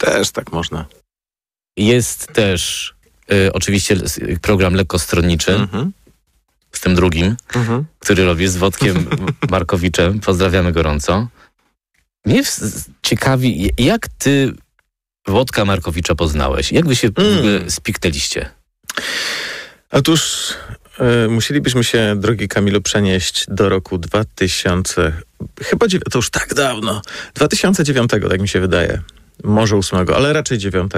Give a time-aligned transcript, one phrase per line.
[0.00, 0.86] Też tak można.
[1.76, 2.94] Jest też
[3.32, 3.96] y, oczywiście
[4.42, 5.92] program lekkostronniczy mhm.
[6.72, 7.84] z tym drugim, mhm.
[7.98, 9.06] który robisz z Wodkiem
[9.50, 10.20] Markowiczem.
[10.20, 11.28] Pozdrawiamy gorąco.
[12.24, 12.42] Mnie
[13.02, 14.52] ciekawi, jak ty
[15.26, 16.72] Wodka Markowicza poznałeś?
[16.72, 17.70] Jak wy się mm.
[17.70, 18.50] spiknęliście?
[19.90, 20.50] Otóż
[21.24, 25.12] y, musielibyśmy się, drogi Kamilu, przenieść do roku 2000,
[25.62, 27.02] chyba to już tak dawno,
[27.34, 29.02] 2009, tak mi się wydaje.
[29.44, 30.92] Może 8, ale raczej 9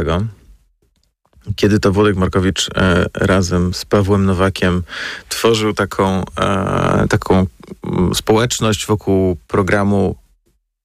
[1.56, 4.82] kiedy to Włodek Markowicz e, razem z Pawłem Nowakiem
[5.28, 7.46] tworzył taką, e, taką
[7.84, 10.16] mm, społeczność wokół programu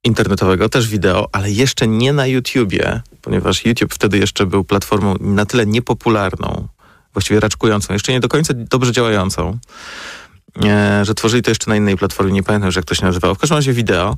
[0.04, 5.46] internetowego, też wideo, ale jeszcze nie na YouTubie, ponieważ YouTube wtedy jeszcze był platformą na
[5.46, 6.68] tyle niepopularną,
[7.14, 9.58] właściwie raczkującą, jeszcze nie do końca dobrze działającą,
[10.64, 13.36] e, że tworzyli to jeszcze na innej platformie, nie pamiętam już jak to się nazywało.
[13.36, 14.18] W każdym razie wideo.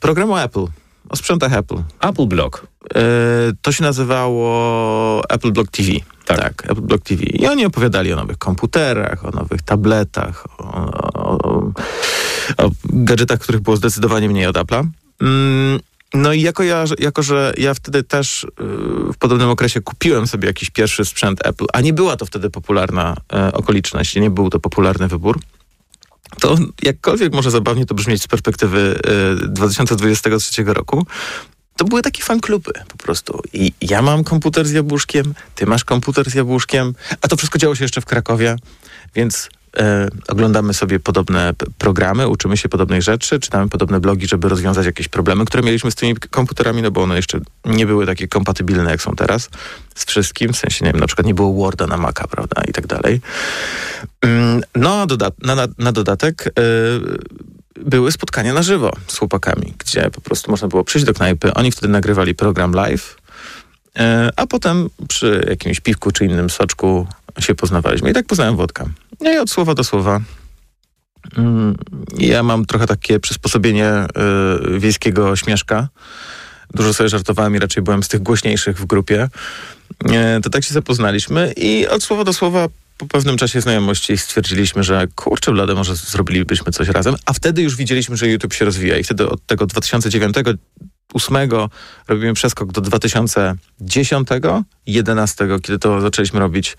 [0.00, 0.66] Programu Apple,
[1.10, 1.82] o sprzętach Apple.
[2.00, 2.66] Apple Block.
[2.94, 3.00] E,
[3.62, 5.92] to się nazywało Apple Block TV.
[6.24, 6.38] Tak.
[6.38, 6.70] tak.
[6.70, 7.22] Apple Block TV.
[7.22, 10.64] I oni opowiadali o nowych komputerach, o nowych tabletach, o,
[11.12, 11.72] o, o,
[12.56, 14.86] o gadżetach, których było zdecydowanie mniej od Apple'a.
[15.20, 15.80] Mm,
[16.14, 18.48] no i jako, ja, jako, że ja wtedy też y,
[19.12, 23.16] w podobnym okresie kupiłem sobie jakiś pierwszy sprzęt Apple, a nie była to wtedy popularna
[23.32, 25.40] e, okoliczność, nie był to popularny wybór,
[26.40, 29.00] to jakkolwiek może zabawnie to brzmieć z perspektywy
[29.48, 31.06] 2023 e, roku,
[31.76, 33.42] to były takie fankluby po prostu.
[33.52, 37.74] I ja mam komputer z jabłuszkiem, ty masz komputer z jabłuszkiem, a to wszystko działo
[37.74, 38.56] się jeszcze w Krakowie,
[39.14, 39.48] więc
[40.28, 45.44] oglądamy sobie podobne programy, uczymy się podobnych rzeczy, czytamy podobne blogi, żeby rozwiązać jakieś problemy,
[45.44, 49.16] które mieliśmy z tymi komputerami, no bo one jeszcze nie były takie kompatybilne, jak są
[49.16, 49.50] teraz
[49.94, 52.72] z wszystkim, w sensie, nie wiem, na przykład nie było Worda na Maca, prawda, i
[52.72, 53.20] tak dalej.
[54.20, 56.44] Mm, no, a dodat na, na, na, dodatek...
[56.46, 56.52] E,
[57.84, 61.54] były spotkania na żywo z chłopakami, gdzie po prostu można było przyjść do knajpy.
[61.54, 63.16] Oni wtedy nagrywali program live,
[63.98, 67.06] e, a potem przy jakimś piwku czy innym soczku
[67.38, 68.10] się poznawaliśmy.
[68.10, 68.86] I tak poznałem Wodka.
[69.20, 70.20] No i od słowa do słowa.
[71.36, 71.76] Mm,
[72.18, 74.06] ja mam trochę takie przysposobienie
[74.74, 75.88] y, wiejskiego śmieszka.
[76.74, 79.28] Dużo sobie żartowałem i raczej byłem z tych głośniejszych w grupie.
[80.38, 84.84] Y, to tak się zapoznaliśmy i od słowa do słowa po pewnym czasie znajomości stwierdziliśmy,
[84.84, 88.98] że kurczę blade, może zrobilibyśmy coś razem, a wtedy już widzieliśmy, że YouTube się rozwija
[88.98, 90.36] i wtedy od tego 2009
[91.14, 91.68] 2008
[92.08, 94.28] robimy przeskok do 2010,
[94.86, 96.76] 11, kiedy to zaczęliśmy robić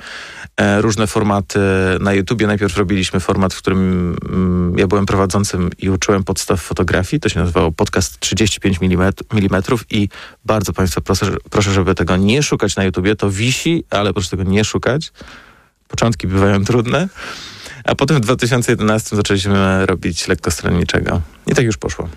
[0.58, 1.60] e, różne formaty
[2.00, 2.48] na YouTubie.
[2.48, 7.20] Najpierw robiliśmy format, w którym mm, ja byłem prowadzącym i uczyłem podstaw fotografii.
[7.20, 9.14] To się nazywało podcast 35 mm
[9.90, 10.10] i
[10.46, 13.16] bardzo Państwa proszę, proszę, żeby tego nie szukać na YouTubie.
[13.16, 15.12] To wisi, ale proszę tego nie szukać.
[15.88, 17.08] Początki bywają trudne.
[17.84, 21.22] A potem w 2011 zaczęliśmy robić lekkostronniczego.
[21.48, 22.10] I tak już poszło.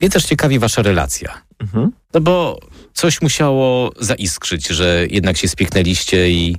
[0.00, 1.42] Mnie też ciekawi wasza relacja.
[1.58, 1.92] Mhm.
[2.14, 2.60] No bo
[2.94, 6.56] coś musiało zaiskrzyć, że jednak się spiknęliście i...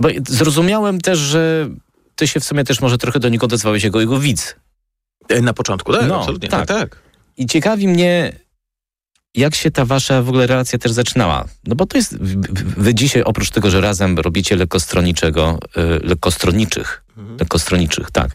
[0.00, 1.68] Bo zrozumiałem też, że
[2.14, 4.56] ty się w sumie też może trochę do niego odezwałeś jako jego widz.
[5.28, 6.48] E, na początku, tak, no, absolutnie.
[6.48, 6.68] Tak.
[6.68, 7.02] tak.
[7.36, 8.32] I ciekawi mnie,
[9.34, 11.44] jak się ta wasza w ogóle relacja też zaczynała?
[11.66, 12.18] No bo to jest,
[12.76, 17.38] wy dzisiaj oprócz tego, że razem robicie lekkostronniczego, yy, lekkostronniczych, mhm.
[17.38, 18.30] lekkostronniczych, tak.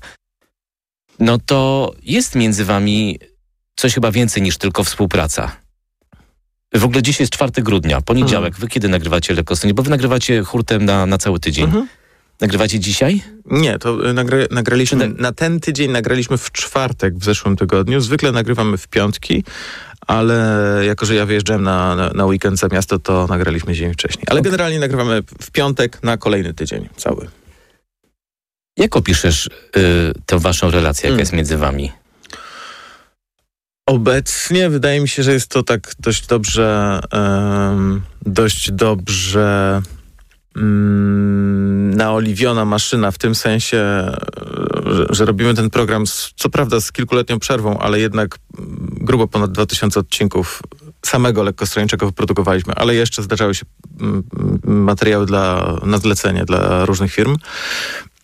[1.19, 3.19] No to jest między wami
[3.75, 5.51] coś chyba więcej niż tylko współpraca.
[6.73, 8.53] W ogóle dzisiaj jest 4 grudnia, poniedziałek.
[8.53, 8.61] Mhm.
[8.61, 9.73] Wy kiedy nagrywacie lekkostronnie?
[9.73, 11.65] Bo wy nagrywacie hurtem na, na cały tydzień.
[11.65, 11.87] Mhm.
[12.41, 13.21] Nagrywacie dzisiaj?
[13.45, 18.01] Nie, to nagra nagraliśmy na ten tydzień, nagraliśmy w czwartek w zeszłym tygodniu.
[18.01, 19.43] Zwykle nagrywamy w piątki,
[20.07, 24.23] ale jako, że ja wyjeżdżałem na, na, na weekend za miasto, to nagraliśmy dzień wcześniej.
[24.27, 24.51] Ale okay.
[24.51, 27.27] generalnie nagrywamy w piątek na kolejny tydzień cały.
[28.77, 29.51] Jak opiszesz y,
[30.25, 31.19] tę waszą relację, jaka hmm.
[31.19, 31.91] jest między wami?
[33.85, 39.81] Obecnie wydaje mi się, że jest to tak dość dobrze, um, dość dobrze
[40.55, 43.77] um, naoliwiona maszyna w tym sensie,
[44.85, 48.37] że, że, robimy ten program, z, co prawda z kilkuletnią przerwą, ale jednak
[49.01, 50.61] grubo ponad 2000 odcinków
[51.05, 53.65] samego lekkostronniczego wyprodukowaliśmy, ale jeszcze zdarzały się
[54.63, 57.37] materiały dla, na zlecenie dla różnych firm.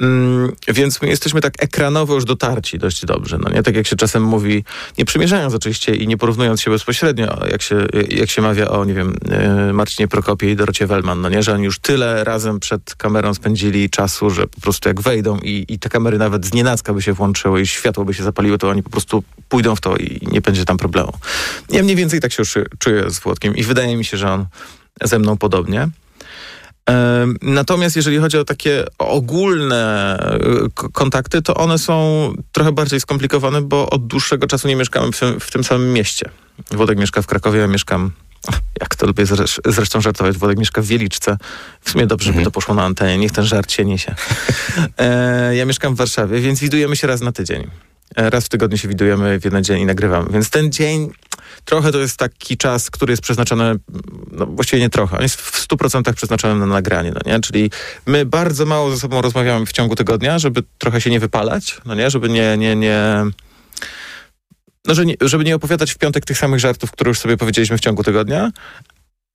[0.01, 3.38] Mm, więc my jesteśmy tak ekranowo już dotarci dość dobrze.
[3.38, 4.63] No nie tak jak się czasem mówi,
[4.98, 8.94] nie przymierzając oczywiście i nie porównując się bezpośrednio, jak się, jak się mawia o, nie
[8.94, 12.95] wiem, e, Marcinie Prokopie i Dorocie Wellman, no nie, że oni już tyle razem przed
[12.95, 16.94] kamerą spędzili czasu, że po prostu jak wejdą i, i te kamery nawet z nienacka
[16.94, 19.95] by się włączyły i światło by się zapaliło, to oni po prostu pójdą w to
[19.98, 21.13] i nie będzie tam problemu.
[21.69, 24.45] Ja mniej więcej tak się już czuję z Włodkiem i wydaje mi się, że on
[25.03, 25.89] ze mną podobnie.
[27.42, 33.89] Natomiast jeżeli chodzi o takie ogólne e, kontakty, to one są trochę bardziej skomplikowane, bo
[33.89, 36.30] od dłuższego czasu nie mieszkamy w tym, w tym samym mieście.
[36.72, 38.12] Wodek mieszka w Krakowie, ja mieszkam
[38.81, 39.25] jak to lubię
[39.66, 41.38] zresztą żartować, Włodek mieszka w Wieliczce.
[41.81, 42.44] W sumie dobrze mhm.
[42.44, 44.16] by to poszło na antenie, niech ten żart się niesie.
[44.98, 47.69] E, ja mieszkam w Warszawie, więc widujemy się raz na tydzień.
[48.16, 50.30] E, raz w tygodniu się widujemy w jeden dzień i nagrywamy.
[50.31, 51.12] Więc ten dzień
[51.66, 53.75] trochę to jest taki czas, który jest przeznaczony,
[54.31, 57.40] no właściwie nie trochę, on jest w 100% przeznaczony na nagranie, no nie?
[57.40, 57.72] Czyli
[58.06, 61.96] my bardzo mało ze sobą rozmawiamy w ciągu tygodnia, żeby trochę się nie wypalać, no
[61.96, 62.10] nie?
[62.10, 63.25] Żeby nie, nie, nie
[64.86, 67.78] no, że nie, żeby nie opowiadać w piątek tych samych żartów, które już sobie powiedzieliśmy
[67.78, 68.52] w ciągu tygodnia,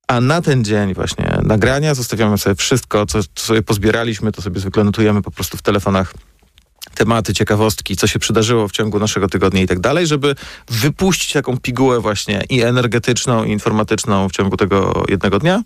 [0.07, 4.59] a na ten dzień właśnie nagrania zostawiamy sobie wszystko, co, co sobie pozbieraliśmy, to sobie
[4.59, 6.13] zwykle notujemy po prostu w telefonach
[6.97, 10.35] tematy, ciekawostki, co się przydarzyło w ciągu naszego tygodnia i tak dalej, żeby
[10.69, 15.61] wypuścić taką pigułę właśnie i energetyczną, i informatyczną w ciągu tego jednego dnia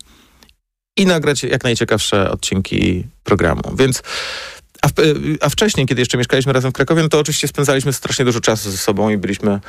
[0.96, 3.62] i nagrać jak najciekawsze odcinki programu.
[3.76, 4.02] Więc
[4.82, 4.92] a, w,
[5.40, 8.70] a, wcześniej, kiedy jeszcze mieszkaliśmy razem w Krakowie, no to oczywiście spędzaliśmy strasznie dużo czasu
[8.70, 9.60] ze sobą i byliśmy.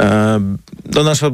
[0.00, 0.40] E,
[0.94, 1.30] no nasza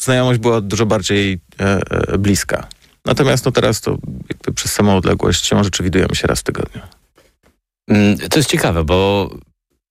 [0.00, 1.80] znajomość była dużo bardziej e,
[2.12, 2.66] e, bliska.
[3.04, 3.98] Natomiast no teraz to
[4.28, 6.82] jakby przez samą odległość siłą rzeczy widujemy się raz w tygodniu.
[7.88, 9.30] Mm, to jest ciekawe, bo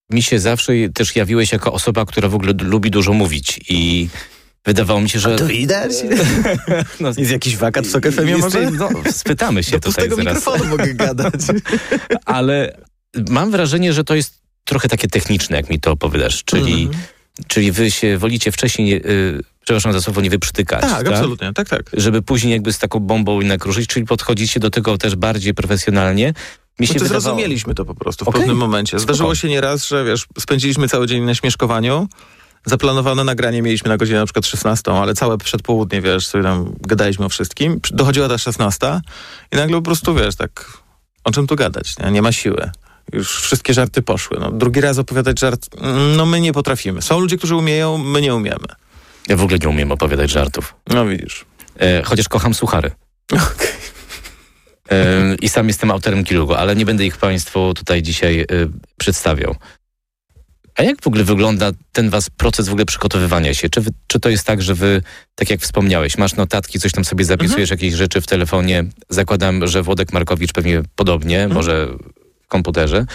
[0.10, 4.10] mi się zawsze też jawiłeś jako osoba, która w ogóle lubi dużo mówić i
[4.66, 5.34] wydawało mi się, że...
[5.34, 5.92] A to widać?
[7.00, 8.72] no, jest jakiś wakat w Sok FM może?
[8.72, 10.36] No, spytamy się Do tutaj pustego zaraz.
[10.38, 11.34] mikrofonu mogę gadać.
[12.26, 12.78] Ale
[13.30, 16.98] mam wrażenie, że to jest trochę takie techniczne, jak mi to opowiadasz, czyli, mm.
[17.48, 18.90] czyli wy się wolicie wcześniej...
[18.90, 20.82] Yy, przepraszam za słowo, nie wyprztykać.
[20.82, 21.92] Tak, tak, absolutnie, tak, tak.
[21.94, 26.34] Żeby później jakby z taką bombą jednak ruszyć, czyli podchodzicie do tego też bardziej profesjonalnie.
[26.80, 27.22] Mi się znaczy, wydawało...
[27.22, 28.42] zrozumieliśmy to po prostu w okay.
[28.42, 29.00] pewnym momencie.
[29.00, 29.42] Zdarzyło Spoko.
[29.42, 32.08] się nieraz, że wiesz, spędziliśmy cały dzień na śmieszkowaniu,
[32.66, 37.26] zaplanowane nagranie mieliśmy na godzinę na przykład 16, ale całe przedpołudnie, wiesz, sobie tam gadaliśmy
[37.26, 37.80] o wszystkim.
[37.92, 39.02] Dochodziła ta 16
[39.52, 40.78] i nagle po prostu, wiesz, tak
[41.24, 42.72] o czym tu gadać, nie, nie ma siły.
[43.14, 44.38] Już wszystkie żarty poszły.
[44.40, 45.70] No, drugi raz opowiadać żart,
[46.18, 47.02] no my nie potrafimy.
[47.02, 48.66] Są ludzie, którzy umieją, my nie umiemy.
[49.28, 50.76] Ja w ogóle nie umiem opowiadać żartów.
[50.88, 51.46] No widzisz.
[51.80, 52.92] E, chociaż kocham suchary.
[55.42, 58.46] I sam jestem autorem kilku, ale nie będę ich Państwu tutaj dzisiaj y,
[58.98, 59.56] przedstawiał.
[60.76, 63.70] A jak w ogóle wygląda ten was proces w ogóle przygotowywania się?
[63.70, 65.02] Czy, wy, czy to jest tak, że wy,
[65.36, 67.78] tak jak wspomniałeś, masz notatki, coś tam sobie zapisujesz, mhm.
[67.78, 68.86] jakieś rzeczy w telefonie?
[69.10, 71.54] Zakładam, że Włodek Markowicz pewnie podobnie, mhm.
[71.54, 71.88] może
[72.44, 73.06] w komputerze.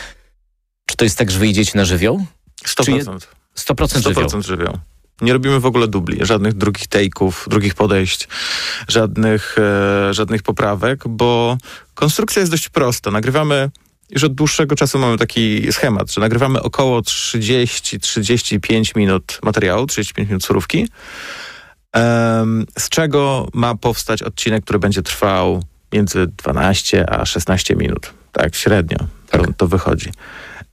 [0.87, 2.25] Czy to jest tak, że wyjdziecie na żywioł?
[2.66, 2.96] 100%.
[2.96, 3.05] Je...
[3.05, 3.26] 100%,
[3.56, 4.28] 100% żywioł.
[4.28, 4.78] 100% żywioł.
[5.20, 8.28] Nie robimy w ogóle dubli, żadnych drugich take'ów, drugich podejść,
[8.88, 11.58] żadnych, e, żadnych poprawek, bo
[11.94, 13.11] konstrukcja jest dość prosta.
[13.11, 13.70] Nagrywamy
[14.11, 20.44] już od dłuższego czasu mamy taki schemat, że nagrywamy około 30-35 minut materiału, 35 minut
[20.44, 20.88] surówki,
[21.94, 25.62] um, z czego ma powstać odcinek, który będzie trwał
[25.93, 28.12] między 12 a 16 minut.
[28.32, 28.99] Tak, średnio
[29.31, 29.46] tak.
[29.46, 30.11] To, to wychodzi.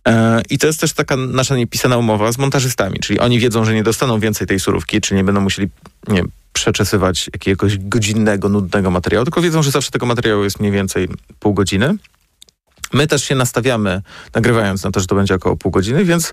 [0.08, 3.74] E, I to jest też taka nasza niepisana umowa z montażystami, czyli oni wiedzą, że
[3.74, 5.70] nie dostaną więcej tej surówki, czy nie będą musieli
[6.08, 6.24] nie,
[6.54, 11.08] przeczesywać jakiegoś godzinnego, nudnego materiału, tylko wiedzą, że zawsze tego materiału jest mniej więcej
[11.40, 11.96] pół godziny.
[12.94, 14.02] My też się nastawiamy,
[14.36, 16.32] nagrywając na to, że to będzie około pół godziny, więc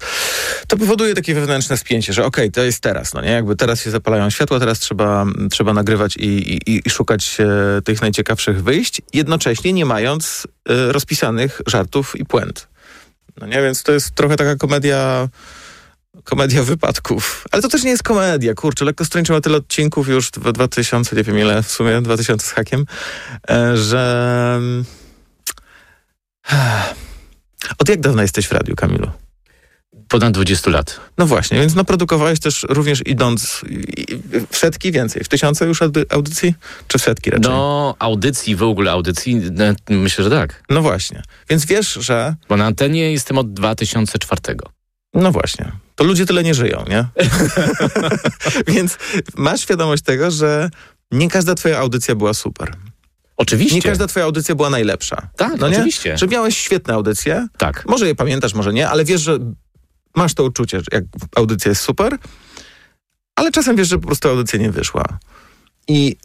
[0.69, 3.31] to powoduje takie wewnętrzne spięcie, że okej, okay, to jest teraz, no nie?
[3.31, 8.03] Jakby teraz się zapalają światła, teraz trzeba, trzeba nagrywać i, i, i szukać e, tych
[8.03, 12.74] najciekawszych wyjść, jednocześnie nie mając e, rozpisanych żartów i puent.
[13.41, 15.29] No nie, więc to jest trochę taka komedia
[16.25, 17.45] komedia wypadków.
[17.53, 18.85] Ale to też nie jest komedia, kurczę.
[18.85, 22.51] Lekko Strończy ma tyle odcinków już w 2000, nie wiem ile, w sumie 2000 z
[22.51, 22.87] hakiem,
[23.51, 24.61] e, że...
[27.79, 29.11] Od jak dawna jesteś w radiu, Kamilu?
[30.09, 31.01] Ponad 20 lat.
[31.19, 33.61] No właśnie, więc naprodukowałeś też również idąc
[34.51, 35.81] w setki więcej, w tysiące już
[36.11, 36.55] audycji,
[36.89, 37.51] czy w setki raczej?
[37.51, 40.63] No, audycji, w ogóle audycji, no, myślę, że tak.
[40.71, 42.35] No właśnie, więc wiesz, że...
[42.49, 44.57] Bo na antenie jestem od 2004.
[45.15, 47.05] No właśnie, to ludzie tyle nie żyją, nie?
[48.75, 48.99] więc
[49.37, 50.71] masz świadomość tego, że
[51.11, 52.77] nie każda twoja audycja była super.
[53.37, 53.77] Oczywiście.
[53.77, 55.29] Nie każda twoja audycja była najlepsza.
[55.37, 55.77] Tak, no nie?
[55.77, 56.19] oczywiście.
[56.19, 57.49] Że miałeś świetne audycje.
[57.59, 57.85] Tak.
[57.89, 59.39] Może je pamiętasz, może nie, ale wiesz, że
[60.17, 61.05] masz to uczucie, że jak
[61.37, 62.19] audycja jest super,
[63.37, 65.05] ale czasem wiesz, że po prostu audycja nie wyszła.
[65.89, 66.17] I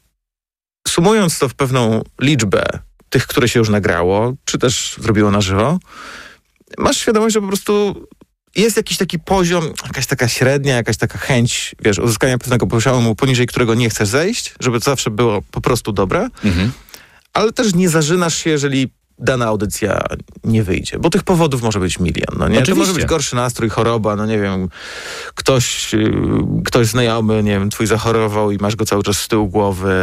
[0.88, 2.64] sumując to w pewną liczbę
[3.10, 5.80] tych, które się już nagrało, czy też zrobiło na żywo,
[6.78, 8.06] masz świadomość, że po prostu
[8.56, 13.48] jest jakiś taki poziom, jakaś taka średnia, jakaś taka chęć, wiesz, uzyskania pewnego poziomu, poniżej
[13.48, 16.28] którego nie chcesz zejść, żeby to zawsze było po prostu dobre.
[16.44, 16.72] Mhm
[17.34, 18.90] ale też nie zażynasz się, jeżeli
[19.20, 20.00] dana audycja
[20.44, 22.62] nie wyjdzie, bo tych powodów może być milion, no nie?
[22.62, 24.70] To może być gorszy nastrój, choroba, no nie wiem,
[25.36, 26.12] ktoś, y,
[26.66, 29.94] ktoś znajomy, nie wiem, twój zachorował i masz go cały czas z tyłu głowy,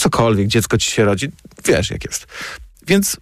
[0.00, 1.28] cokolwiek, dziecko ci się rodzi,
[1.64, 2.26] wiesz jak jest.
[2.86, 3.18] Więc y,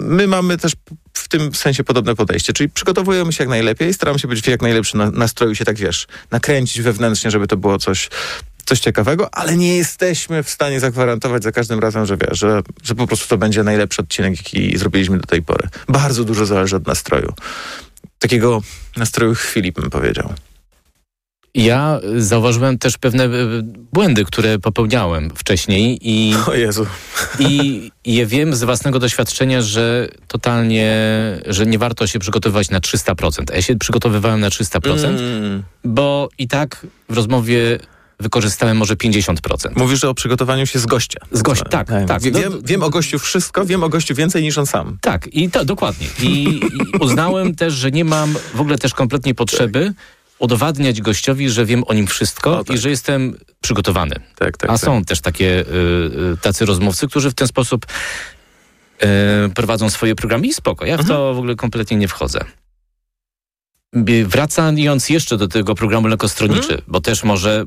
[0.00, 0.72] my mamy też
[1.14, 4.62] w tym sensie podobne podejście, czyli przygotowujemy się jak najlepiej, staramy się być w jak
[4.62, 8.08] najlepszym nastroju się tak, wiesz, nakręcić wewnętrznie, żeby to było coś
[8.72, 13.06] coś ciekawego, ale nie jesteśmy w stanie zagwarantować za każdym razem, że że, że po
[13.06, 15.68] prostu to będzie najlepszy odcinek, jaki zrobiliśmy do tej pory.
[15.88, 17.32] Bardzo dużo zależy od nastroju.
[18.18, 18.62] Takiego
[18.96, 20.32] nastroju chwili, bym powiedział.
[21.54, 23.28] Ja zauważyłem też pewne e,
[23.92, 26.86] błędy, które popełniałem wcześniej i, o Jezu.
[27.38, 30.92] i, je wiem z własnego doświadczenia, że totalnie,
[31.46, 33.52] że nie warto się przygotowywać na 300%.
[33.52, 35.62] A ja się przygotowywałem na 300%, mm.
[35.84, 37.78] bo i tak w rozmowie
[38.22, 39.36] wykorzystałem może 50%.
[39.76, 41.20] Mówisz o przygotowaniu się z gościa.
[41.32, 42.08] Z gościa, tak, tak.
[42.08, 42.22] tak.
[42.22, 44.98] Wiem, wiem, o gościu wszystko, wiem o gościu więcej niż on sam.
[45.00, 46.06] Tak, i to, dokładnie.
[46.22, 46.60] I, I,
[47.00, 50.06] uznałem też, że nie mam w ogóle też kompletnie potrzeby tak.
[50.38, 52.76] udowadniać gościowi, że wiem o nim wszystko o, tak.
[52.76, 54.14] i że jestem przygotowany.
[54.36, 55.08] Tak, tak, A są tak.
[55.08, 55.64] też takie y,
[56.32, 59.06] y, tacy rozmówcy, którzy w ten sposób y,
[59.54, 60.86] prowadzą swoje programy i spoko.
[60.86, 61.18] Ja w mhm.
[61.18, 62.44] to w ogóle kompletnie nie wchodzę.
[64.26, 66.82] Wracając jeszcze do tego programu lekkostroniczy, mhm.
[66.86, 67.64] bo też może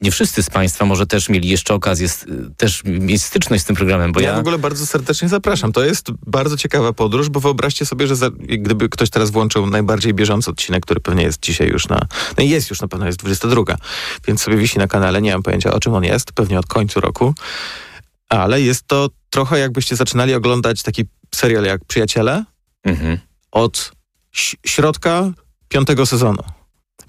[0.00, 2.08] nie wszyscy z Państwa może też mieli jeszcze okazję
[2.56, 4.30] też mieć styczność z tym programem, bo ja...
[4.30, 4.36] ja...
[4.36, 5.72] w ogóle bardzo serdecznie zapraszam.
[5.72, 10.14] To jest bardzo ciekawa podróż, bo wyobraźcie sobie, że za, gdyby ktoś teraz włączył najbardziej
[10.14, 12.06] bieżący odcinek, który pewnie jest dzisiaj już na...
[12.38, 13.62] No i jest już na pewno, jest 22,
[14.28, 17.00] więc sobie wisi na kanale, nie mam pojęcia o czym on jest, pewnie od końca
[17.00, 17.34] roku,
[18.28, 22.44] ale jest to trochę jakbyście zaczynali oglądać taki serial jak Przyjaciele
[22.84, 23.18] mhm.
[23.50, 23.92] od
[24.66, 25.32] środka
[25.68, 26.42] piątego sezonu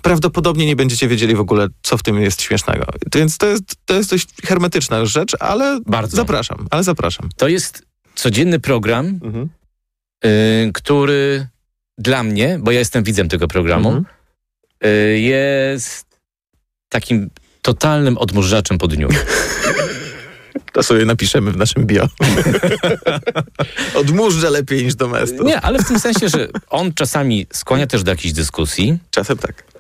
[0.01, 2.85] prawdopodobnie nie będziecie wiedzieli w ogóle, co w tym jest śmiesznego.
[3.15, 6.17] Więc to jest, to jest dość hermetyczna rzecz, ale Bardzo.
[6.17, 7.29] zapraszam, ale zapraszam.
[7.37, 9.49] To jest codzienny program, mhm.
[10.25, 11.47] y, który
[11.97, 14.05] dla mnie, bo ja jestem widzem tego programu, mhm.
[14.85, 16.05] y, jest
[16.89, 17.29] takim
[17.61, 19.07] totalnym odmurzaczem po dniu.
[20.73, 22.07] To sobie napiszemy w naszym bio.
[23.99, 25.47] Odmurzę lepiej niż domestos.
[25.47, 28.97] Nie, ale w tym sensie, że on czasami skłania też do jakichś dyskusji.
[29.11, 29.76] Czasem tak.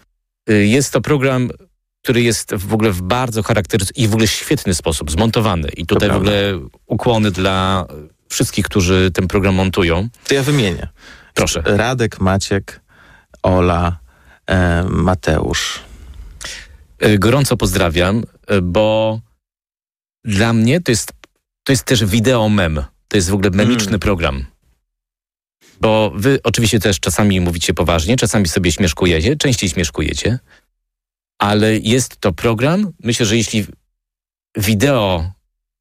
[0.49, 1.49] Y, jest to program,
[2.03, 5.69] który jest w ogóle w bardzo charakterystyczny i w ogóle świetny sposób zmontowany.
[5.69, 7.85] I tutaj w ogóle ukłony dla
[8.29, 10.09] wszystkich, którzy ten program montują.
[10.27, 10.87] To ja wymienię.
[11.33, 11.61] Proszę.
[11.65, 12.81] Radek, Maciek,
[13.43, 13.99] Ola,
[14.47, 15.79] e, Mateusz.
[17.05, 19.19] Y, gorąco pozdrawiam, y, bo
[20.23, 21.11] dla mnie to jest,
[21.63, 22.83] to jest też wideo mem.
[23.07, 23.99] To jest w ogóle memiczny mm.
[23.99, 24.45] program.
[25.81, 30.39] Bo wy oczywiście też czasami mówicie poważnie, czasami sobie śmieszkujecie, częściej śmieszkujecie,
[31.39, 32.91] ale jest to program.
[33.03, 33.65] Myślę, że jeśli
[34.57, 35.31] wideo,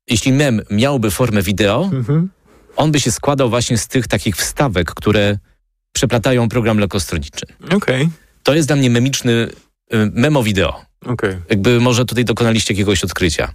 [0.09, 2.29] jeśli mem miałby formę wideo, mhm.
[2.77, 5.39] on by się składał właśnie z tych takich wstawek, które
[5.93, 7.47] przeplatają program lekkostroniczy.
[7.71, 8.09] Okay.
[8.43, 10.87] To jest dla mnie memiczny y, memo wideo.
[11.07, 11.43] Okay.
[11.51, 13.55] Jakby może tutaj dokonaliście jakiegoś odkrycia.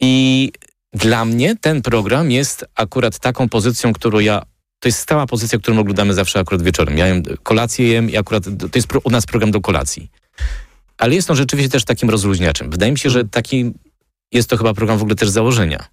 [0.00, 0.52] I
[0.92, 4.42] dla mnie ten program jest akurat taką pozycją, którą ja
[4.80, 6.98] to jest stała pozycja, którą oglądamy zawsze akurat wieczorem.
[6.98, 10.10] Ja jem, kolację jem i akurat to jest pro, u nas program do kolacji.
[10.98, 12.70] Ale jest on rzeczywiście też takim rozluźniaczem.
[12.70, 13.72] Wydaje mi się, że taki
[14.32, 15.84] jest to chyba program w ogóle też założenia.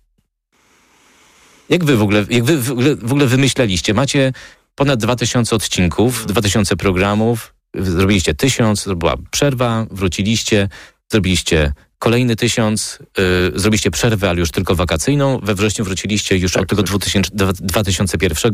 [1.70, 3.94] Jak wy w ogóle, jak wy w ogóle, w ogóle wymyśleliście?
[3.94, 4.34] Macie
[4.76, 10.70] ponad 2000 odcinków, 2000 programów, zrobiliście tysiąc, to była przerwa, wróciliście,
[11.12, 15.40] zrobiliście Kolejny tysiąc, y, zrobiliście przerwę, ale już tylko wakacyjną.
[15.44, 18.52] We wrześniu wróciliście już tak, od tego 2000, 2001.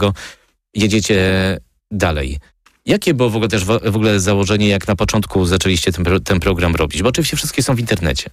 [0.74, 1.58] Jedziecie
[1.92, 2.40] dalej.
[2.86, 6.76] Jakie było w ogóle też w ogóle założenie, jak na początku zaczęliście ten, ten program
[6.76, 7.04] robić?
[7.04, 8.30] Bo oczywiście wszystkie są w internecie.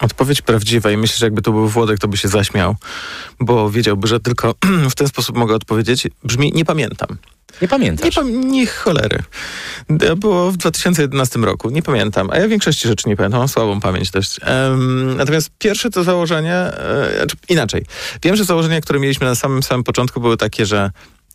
[0.00, 2.76] Odpowiedź prawdziwa i myślę, że jakby to był Włodek, to by się zaśmiał,
[3.40, 4.54] bo wiedziałby, że tylko
[4.90, 6.08] w ten sposób mogę odpowiedzieć.
[6.24, 7.18] Brzmi, nie pamiętam.
[7.62, 8.16] Nie pamiętasz?
[8.16, 9.22] Nie, nie cholery.
[10.00, 12.30] To było w 2011 roku, nie pamiętam.
[12.30, 14.40] A ja większości rzeczy nie pamiętam, mam słabą pamięć dość.
[14.46, 17.86] Um, natomiast pierwsze to założenie, e, inaczej.
[18.22, 20.90] Wiem, że założenia, które mieliśmy na samym samym początku były takie, że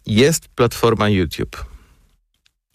[0.05, 1.65] jest platforma YouTube,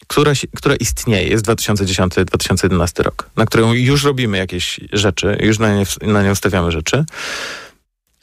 [0.06, 5.84] która, która istnieje, jest 2010-2011 rok, na którą już robimy jakieś rzeczy, już na, nie,
[6.02, 7.04] na nią stawiamy rzeczy.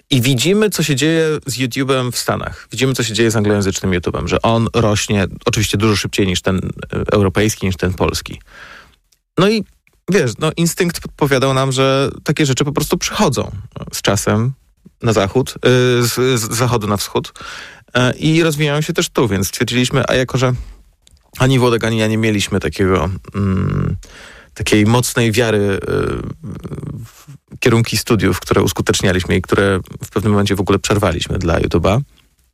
[0.10, 2.68] I widzimy, co się dzieje z YouTube'em w Stanach.
[2.72, 6.58] Widzimy, co się dzieje z anglojęzycznym YouTube'em, że on rośnie oczywiście dużo szybciej niż ten
[6.58, 6.62] e,
[7.12, 8.42] europejski, niż ten polski.
[9.38, 9.64] No i
[10.12, 13.52] wiesz, no instynkt podpowiadał nam, że takie rzeczy po prostu przychodzą
[13.94, 14.54] z czasem
[15.02, 17.34] na zachód, yy, z, z, zachodu na wschód
[17.96, 20.54] yy, i rozwijają się też tu, więc stwierdziliśmy, a jako, że
[21.40, 23.96] ani Włodek, ani ja nie mieliśmy takiego, mm,
[24.54, 25.80] takiej mocnej wiary
[27.60, 32.00] kierunki studiów, które uskutecznialiśmy i które w pewnym momencie w ogóle przerwaliśmy dla YouTube'a.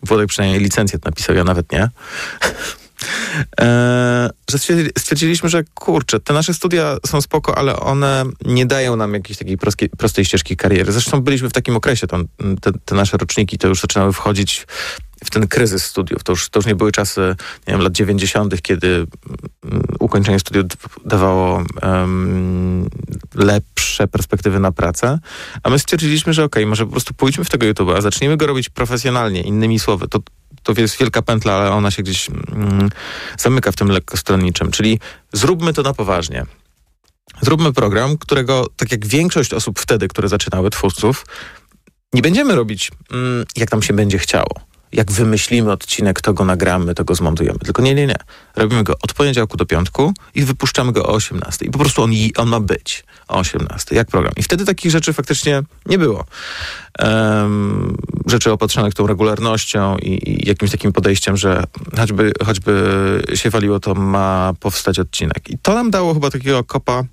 [0.04, 1.90] Włodek przynajmniej licencjat napisał, ja nawet nie.
[3.60, 4.58] E, że
[4.98, 9.58] stwierdziliśmy, że kurczę, te nasze studia są spoko, ale one nie dają nam jakiejś takiej
[9.58, 10.92] prostej, prostej ścieżki kariery.
[10.92, 12.28] Zresztą byliśmy w takim okresie, tam,
[12.62, 14.68] te, te, nasze roczniki to już zaczynały wchodzić
[15.26, 16.24] w ten kryzys studiów.
[16.24, 17.36] To już, to już nie były czasy,
[17.68, 20.66] nie wiem, lat 90., kiedy mm, ukończenie studiów
[21.06, 22.90] dawało um,
[23.36, 25.20] lepsze perspektywy na pracę,
[25.64, 28.70] a my stwierdziliśmy, że okay, może po prostu pójdźmy w tego YouTube'a, zacznijmy go robić
[28.70, 30.08] profesjonalnie, innymi słowy.
[30.08, 30.20] To,
[30.64, 32.90] to jest wielka pętla, ale ona się gdzieś mm,
[33.38, 35.00] zamyka w tym lekkostronniczym, czyli
[35.34, 36.46] zróbmy to na poważnie.
[37.42, 41.26] Zróbmy program, którego, tak jak większość osób wtedy, które zaczynały, twórców,
[42.14, 44.73] nie będziemy robić, mm, jak nam się będzie chciało.
[44.94, 47.60] Jak wymyślimy odcinek, to go nagramy, to go zmontujemy.
[47.60, 48.16] Tylko nie, nie, nie.
[48.56, 51.66] Robimy go od poniedziałku do piątku i wypuszczamy go o 18.
[51.66, 54.34] I po prostu on, on ma być o 18, jak program.
[54.38, 56.26] I wtedy takich rzeczy faktycznie nie było.
[57.00, 57.98] Um,
[58.28, 61.64] rzeczy opatrzone tą regularnością i, i, jakimś takim podejściem, że
[61.98, 65.50] choćby, choćby się waliło, to ma powstać odcinek.
[65.50, 67.04] I to nam dało chyba takiego kopa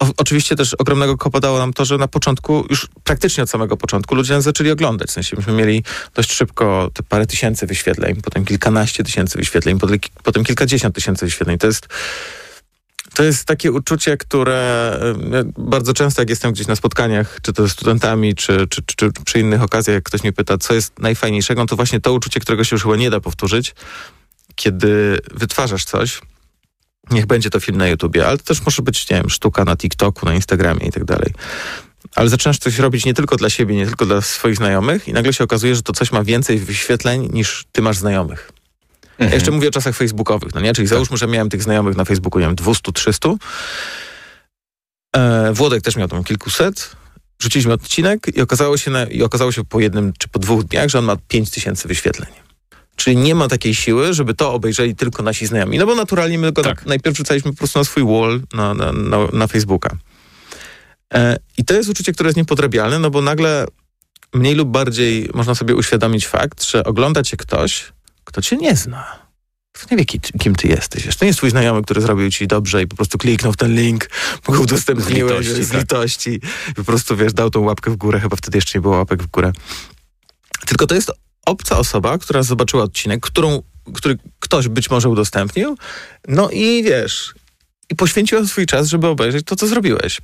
[0.00, 3.76] o, oczywiście też ogromnego kopa dało nam to, że na początku, już praktycznie od samego
[3.76, 5.08] początku, ludzie nas zaczęli oglądać.
[5.08, 5.84] W sensie myśmy mieli
[6.14, 9.78] dość szybko te parę tysięcy wyświetleń, potem kilkanaście tysięcy wyświetleń,
[10.22, 11.58] potem, kilkadziesiąt tysięcy wyświetleń.
[11.58, 11.88] To jest
[13.14, 15.00] to jest takie uczucie, które
[15.58, 19.10] bardzo często, jak jestem gdzieś na spotkaniach, czy to ze studentami, czy, czy, czy, czy
[19.24, 22.64] przy innych okazjach, jak ktoś mnie pyta, co jest najfajniejszego, to właśnie to uczucie, którego
[22.64, 23.74] się już chyba nie da powtórzyć,
[24.54, 26.20] kiedy wytwarzasz coś,
[27.10, 29.76] Niech będzie to film na YouTubie, ale to też może być, nie wiem, sztuka na
[29.76, 31.32] TikToku, na Instagramie i tak dalej.
[32.14, 35.32] Ale zaczynasz coś robić nie tylko dla siebie, nie tylko dla swoich znajomych i nagle
[35.32, 38.52] się okazuje, że to coś ma więcej wyświetleń niż ty masz znajomych.
[39.02, 39.30] Mhm.
[39.30, 40.72] Ja jeszcze mówię o czasach facebookowych, no nie?
[40.72, 40.94] Czyli tak.
[40.94, 43.28] załóżmy, że miałem tych znajomych na Facebooku, nie wiem, 200, 300.
[45.16, 46.96] E, Włodek też miał tam kilkuset.
[47.40, 50.88] Wrzuciliśmy odcinek i okazało się, na, i okazało się po jednym czy po dwóch dniach,
[50.88, 52.45] że on ma 5000 wyświetleń.
[52.96, 55.78] Czyli nie ma takiej siły, żeby to obejrzeli tylko nasi znajomi.
[55.78, 56.84] No bo naturalnie my go tak.
[56.84, 59.96] na, najpierw rzucaliśmy po prostu na swój wall na, na, na, na Facebooka.
[61.14, 63.66] E, I to jest uczucie, które jest niepodrabialne, no bo nagle
[64.34, 67.92] mniej lub bardziej można sobie uświadomić fakt, że ogląda cię ktoś,
[68.24, 69.26] kto cię nie zna.
[69.72, 70.04] Kto nie wie,
[70.38, 71.16] kim, ty jesteś.
[71.16, 73.74] To nie jest twój znajomy, który zrobił ci dobrze i po prostu kliknął w ten
[73.74, 74.10] link,
[74.48, 75.80] go udostępniłeś z litości, z tak.
[75.80, 78.20] litości i po prostu, wiesz, dał tą łapkę w górę.
[78.20, 79.52] Chyba wtedy jeszcze nie było łapek w górę.
[80.66, 81.12] Tylko to jest
[81.46, 83.62] obca osoba, która zobaczyła odcinek, którą,
[83.94, 85.76] który ktoś być może udostępnił,
[86.28, 87.34] no i wiesz,
[87.90, 90.20] i poświęciła swój czas, żeby obejrzeć to, co zrobiłeś.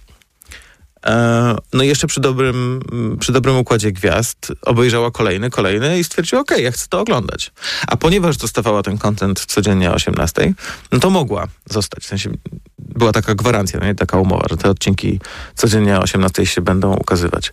[1.07, 2.81] E, no i jeszcze przy dobrym,
[3.21, 7.53] przy dobrym układzie gwiazd obejrzała kolejny, kolejny i stwierdziła, okej, okay, ja chcę to oglądać.
[7.87, 10.55] A ponieważ dostawała ten content codziennie o 18,
[10.93, 12.03] no to mogła zostać.
[12.05, 12.31] W sensie
[12.79, 13.95] była taka gwarancja, no nie?
[13.95, 15.21] taka umowa, że te odcinki
[15.55, 17.53] codziennie o 18 się będą ukazywać.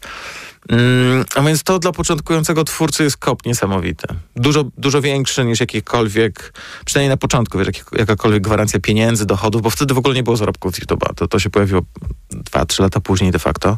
[0.70, 4.08] Mm, a więc to dla początkującego twórcy jest kop niesamowity.
[4.36, 6.54] Dużo, dużo większy niż jakikolwiek,
[6.86, 10.38] przynajmniej na początku, wiesz, jak, jakakolwiek gwarancja pieniędzy, dochodów, bo wtedy w ogóle nie było
[10.38, 11.14] zarobków z YouTube'a.
[11.16, 11.82] To, to się pojawiło
[12.32, 13.78] dwa, trzy lata później de facto.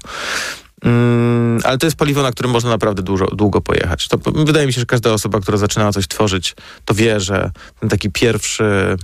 [0.83, 4.07] Mm, ale to jest paliwo, na którym można naprawdę dużo, długo pojechać.
[4.07, 7.89] To, wydaje mi się, że każda osoba, która zaczynała coś tworzyć, to wie, że ten
[7.89, 8.97] taki pierwszy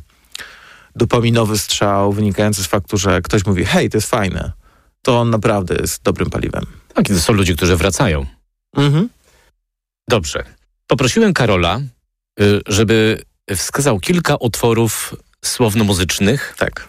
[0.95, 4.52] dopaminowy strzał wynikający z faktu, że ktoś mówi, hej, to jest fajne,
[5.07, 6.65] to on naprawdę jest dobrym paliwem.
[6.93, 8.25] Tak, to są ludzie, którzy wracają.
[8.77, 9.09] Mhm.
[10.09, 10.43] Dobrze.
[10.87, 11.79] Poprosiłem Karola,
[12.39, 13.21] y, żeby
[13.55, 15.15] wskazał kilka utworów
[15.45, 16.55] słowno-muzycznych.
[16.57, 16.87] Tak.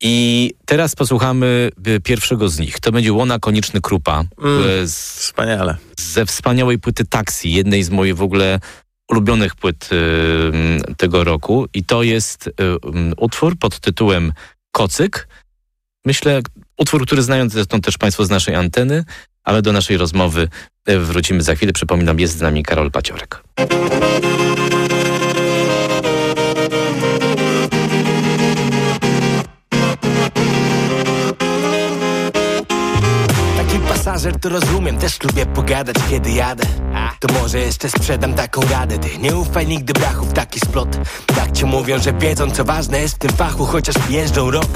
[0.00, 2.80] I teraz posłuchamy y, pierwszego z nich.
[2.80, 4.24] To będzie Łona Konieczny Krupa.
[4.42, 5.76] Mm, z, wspaniale.
[5.98, 8.60] Ze wspaniałej płyty Taxi, jednej z moich w ogóle
[9.10, 11.66] ulubionych płyt y, tego roku.
[11.74, 12.78] I to jest y, y,
[13.16, 14.32] utwór pod tytułem
[14.72, 15.28] Kocyk.
[16.04, 16.42] Myślę,
[16.78, 19.04] utwór, który znają zresztą też Państwo z naszej anteny,
[19.44, 20.48] ale do naszej rozmowy
[20.86, 21.72] e, wrócimy za chwilę.
[21.72, 23.42] Przypominam, jest z nami Karol Paciorek.
[34.22, 36.64] Pasażer, to rozumiem Też lubię pogadać, kiedy jadę.
[37.20, 38.98] To może jeszcze sprzedam taką radę.
[38.98, 40.88] Ty nie ufaj nigdy brachów, taki splot.
[41.26, 44.68] Tak ci mówią, że wiedzą co ważne jest w tym fachu Chociaż jeżdżą rok.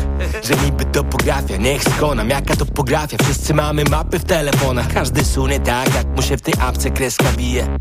[0.44, 4.92] Że niby topografia, niech skonam Jaka topografia, wszyscy mamy mapy w telefonach.
[4.94, 7.78] Każdy sunie tak, jak mu się w tej apce kreska bije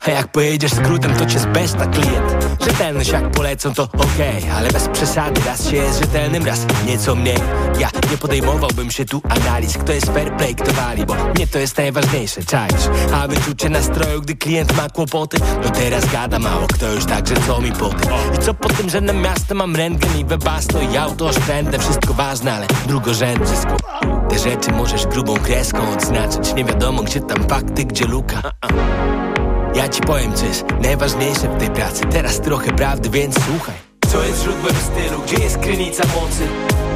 [0.00, 2.46] a jak pojedziesz skrótem, to cię zbesta klient.
[2.60, 7.14] Rzetelność jak polecą, to okej okay, Ale bez przesady, raz się jest rzetelnym, raz nieco
[7.14, 7.38] mniej.
[7.78, 11.58] Ja nie podejmowałbym się tu analiz Kto jest fair play, kto wali Bo mnie to
[11.58, 12.88] jest najważniejsze, czaisz?
[13.14, 17.60] A wyczucie nastroju, gdy klient ma kłopoty No teraz gada mało, kto już także co
[17.60, 21.26] mi poty I co po tym, że na miasto mam rentgen i webasto I auto
[21.26, 23.46] oszczędę, wszystko ważne, ale drugorzędne
[24.30, 28.42] Te rzeczy możesz grubą kreską odznaczyć Nie wiadomo, gdzie tam fakty, gdzie luka
[29.76, 32.04] ja ci powiem, co jest najważniejsze w tej pracy.
[32.10, 33.74] Teraz trochę prawdy, więc słuchaj.
[34.08, 36.48] Co jest źródłem stylu, gdzie jest krynica mocy?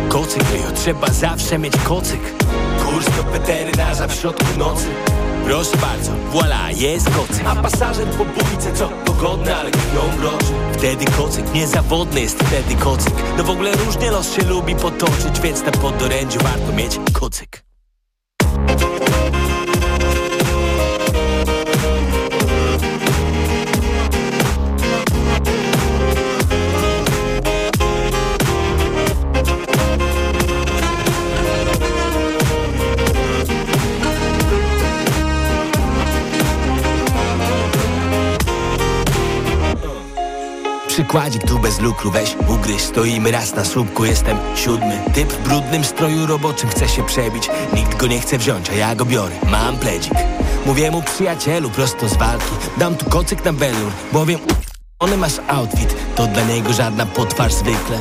[0.09, 2.21] Kocyk, jo, trzeba zawsze mieć kocyk.
[2.85, 3.73] Kurs do petery
[4.09, 4.87] w środku nocy.
[5.45, 7.47] Proszę bardzo, voila, jest kocyk.
[7.47, 8.89] A pasażer po bójce, co?
[8.89, 13.15] Pogodny, ale krwią groży Wtedy kocyk, niezawodny jest wtedy kocyk.
[13.39, 17.70] No w ogóle różnie los się lubi potoczyć Więc na podorędziu warto mieć kocyk
[41.11, 45.85] Przykładzik tu bez lukru, weź ugryź Stoimy raz na słupku, jestem siódmy Typ w brudnym
[45.85, 49.35] stroju roboczym chce się przebić Nikt go nie chce wziąć, a ja go biorę.
[49.51, 50.13] Mam pledzik.
[50.67, 52.55] Mówię mu przyjacielu prosto z walki.
[52.77, 54.39] Dam tu kocyk na belur, bowiem
[54.99, 57.99] on masz outfit, to dla niego żadna potwarz zwykle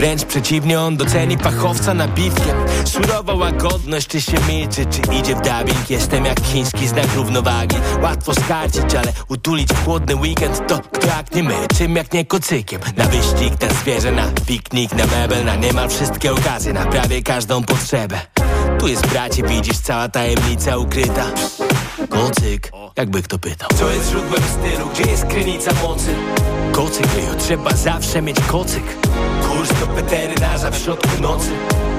[0.00, 5.90] Wręcz przeciwnie, on doceni fachowca nabitkiem Surowa łagodność, czy się milczy, czy idzie w dubbing.
[5.90, 7.76] Jestem jak chiński znak równowagi.
[8.02, 12.24] Łatwo skarcić, ale utulić w chłodny weekend To kto jak nie my, czym jak nie
[12.24, 12.80] kocykiem.
[12.96, 17.62] Na wyścig, na zwierzę, na piknik, na mebel Na niemal wszystkie okazje, na prawie każdą
[17.62, 18.20] potrzebę.
[18.78, 21.26] Tu jest bracie, widzisz cała tajemnica ukryta.
[22.08, 23.68] Kocyk, jakby kto pytał.
[23.78, 26.14] Co jest źródłem stylu, gdzie jest krynica mocy?
[26.72, 28.84] Kocyk, jo, trzeba zawsze mieć kocyk
[29.60, 31.50] Kurs do weterynarza w środku nocy.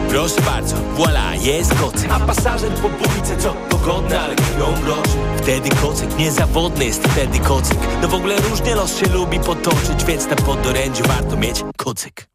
[0.10, 2.12] Proszę bardzo, voila, jest kocyk.
[2.12, 7.78] A pasażer po bójce, co pogodny, ale krwią groży Wtedy kocyk, niezawodny jest wtedy kocyk.
[8.02, 12.28] No w ogóle różnie los się lubi potoczyć Więc na podorędziu warto mieć kocyk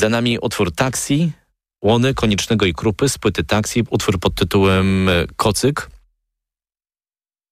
[0.00, 1.32] Za nami utwór Taxi,
[1.84, 5.90] Łony, Koniecznego i Krupy z płyty Taxi, utwór pod tytułem e, Kocyk.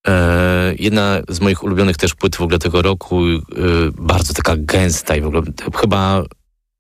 [0.06, 3.40] E, jedna z moich ulubionych też płyt w ogóle tego roku, e,
[3.92, 5.42] bardzo taka gęsta i w ogóle
[5.80, 6.24] chyba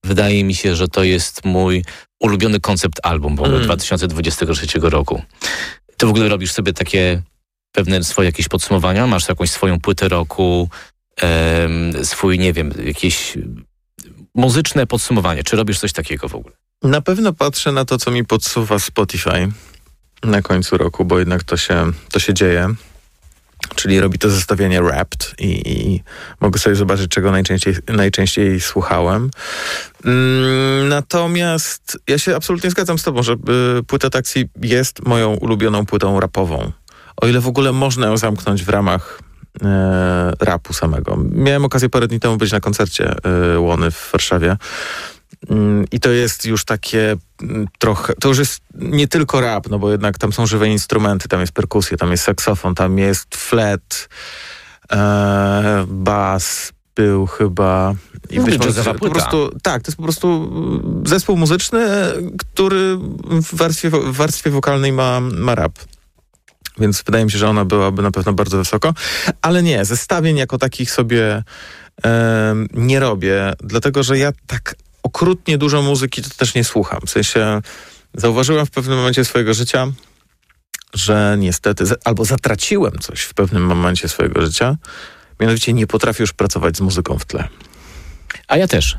[0.04, 1.84] wydaje mi się, że to jest mój
[2.20, 3.66] ulubiony koncept album w ogóle mm.
[3.66, 5.22] 2023 roku.
[5.96, 7.22] Ty w ogóle robisz sobie takie
[7.72, 9.06] pewne swoje jakieś podsumowania?
[9.06, 10.68] Masz jakąś swoją płytę roku,
[12.02, 13.38] swój, nie wiem, jakieś
[14.38, 15.44] muzyczne podsumowanie.
[15.44, 16.54] Czy robisz coś takiego w ogóle?
[16.82, 19.48] Na pewno patrzę na to, co mi podsuwa Spotify
[20.24, 22.74] na końcu roku, bo jednak to się, to się dzieje.
[23.74, 26.02] Czyli robi to zestawienie Wrapped i, i
[26.40, 29.30] mogę sobie zobaczyć, czego najczęściej, najczęściej słuchałem.
[30.04, 35.86] Mm, natomiast ja się absolutnie zgadzam z tobą, że y, płyta Taxi jest moją ulubioną
[35.86, 36.72] płytą rapową.
[37.16, 39.27] O ile w ogóle można ją zamknąć w ramach
[40.40, 41.18] rapu samego.
[41.32, 43.14] Miałem okazję parę dni temu być na koncercie
[43.54, 44.56] e, Łony w Warszawie.
[45.50, 49.78] Mm, I to jest już takie mm, trochę, to już jest nie tylko rap, no
[49.78, 54.08] bo jednak tam są żywe instrumenty, tam jest perkusja, tam jest saksofon, tam jest flet,
[54.92, 57.94] e, bas, był chyba
[58.30, 60.52] i być może po prostu tak, to jest po prostu
[61.06, 61.86] zespół muzyczny,
[62.38, 62.98] który
[63.30, 65.72] w warstwie, w warstwie wokalnej ma, ma rap
[66.80, 68.94] więc wydaje mi się, że ona byłaby na pewno bardzo wysoko.
[69.42, 71.42] Ale nie, zestawień jako takich sobie
[72.04, 77.00] e, nie robię, dlatego że ja tak okrutnie dużo muzyki to też nie słucham.
[77.06, 77.60] W sensie
[78.14, 79.86] zauważyłem w pewnym momencie swojego życia,
[80.94, 84.76] że niestety, albo zatraciłem coś w pewnym momencie swojego życia,
[85.40, 87.48] mianowicie nie potrafię już pracować z muzyką w tle.
[88.48, 88.96] A ja też.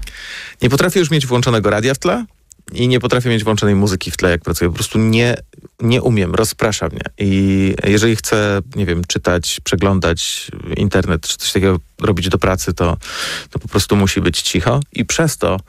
[0.62, 2.26] Nie potrafię już mieć włączonego radia w tle,
[2.72, 4.70] i nie potrafię mieć włączonej muzyki w tle, jak pracuję.
[4.70, 5.38] Po prostu nie,
[5.82, 7.02] nie umiem, rozprasza mnie.
[7.18, 12.98] I jeżeli chcę, nie wiem, czytać, przeglądać internet, czy coś takiego robić do pracy, to,
[13.50, 14.80] to po prostu musi być cicho.
[14.94, 15.60] I przez to,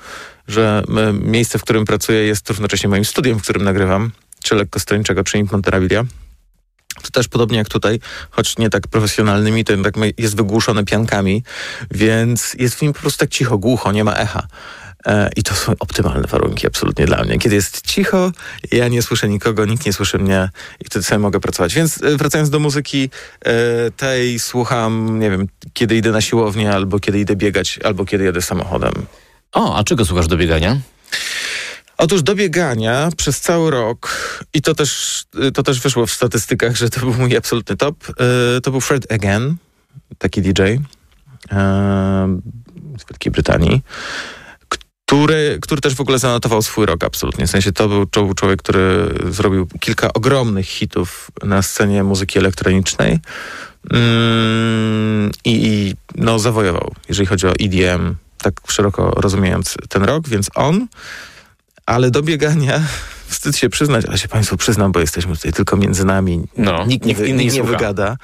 [0.49, 4.11] że miejsce, w którym pracuję, jest równocześnie moim studiem, w którym nagrywam,
[4.43, 6.05] czy lekkostrończego, czy Imponterabilia,
[7.03, 9.73] to też podobnie jak tutaj, choć nie tak profesjonalnymi, to
[10.19, 11.43] jest wygłuszone piankami,
[11.91, 14.47] więc jest w nim po prostu tak cicho, głucho, nie ma echa.
[15.07, 17.39] E, I to są optymalne warunki absolutnie dla mnie.
[17.39, 18.33] Kiedy jest cicho,
[18.73, 20.49] ja nie słyszę nikogo, nikt nie słyszy mnie
[20.81, 21.75] i wtedy sobie mogę pracować.
[21.75, 23.11] Więc e, wracając do muzyki
[23.41, 28.25] e, tej, słucham, nie wiem, kiedy idę na siłownię, albo kiedy idę biegać, albo kiedy
[28.25, 28.93] jedę samochodem.
[29.53, 30.79] O, a czego słuchasz do biegania?
[31.99, 34.11] Otóż do biegania przez cały rok,
[34.55, 35.23] i to też,
[35.55, 37.97] to też wyszło w statystykach, że to był mój absolutny top,
[38.63, 39.57] to był Fred Again,
[40.19, 40.63] taki DJ
[42.99, 43.83] z Wielkiej Brytanii,
[45.11, 47.47] który, który też w ogóle zanotował swój rok absolutnie.
[47.47, 53.19] W sensie to był, człowiek, który zrobił kilka ogromnych hitów na scenie muzyki elektronicznej
[53.91, 60.51] mm, i, i no, zawojował, jeżeli chodzi o EDM, tak szeroko rozumiejąc ten rok, więc
[60.55, 60.87] on
[61.87, 62.83] ale do biegania
[63.33, 66.43] wstyd się przyznać, ale się Państwu przyznam, bo jesteśmy tutaj tylko między nami.
[66.57, 68.17] No, nikt, nikt, nikt nie wygada.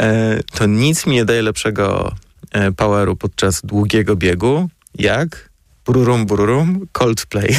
[0.00, 2.12] E, to nic mi nie daje lepszego
[2.52, 5.55] e, poweru podczas długiego biegu, jak
[5.86, 7.56] bururum, bururum, Coldplay.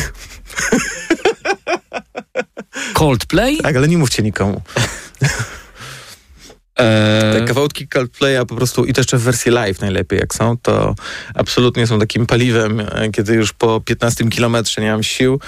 [2.94, 3.58] Coldplay?
[3.58, 4.62] Tak, ale nie mówcie nikomu.
[7.34, 10.96] Te kawałki Coldplaya po prostu i to jeszcze w wersji live najlepiej jak są, to
[11.34, 15.40] absolutnie są takim paliwem, e, kiedy już po 15 kilometrze nie mam sił.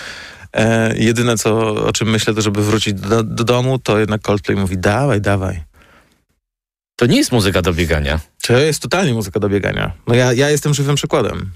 [0.53, 4.57] E, jedyne co, o czym myślę, to żeby wrócić do, do domu, to jednak Coldplay
[4.57, 5.63] mówi dawaj, dawaj.
[6.95, 8.19] To nie jest muzyka do biegania.
[8.41, 9.91] To jest totalnie muzyka do biegania.
[10.07, 11.51] No ja, ja jestem żywym przykładem.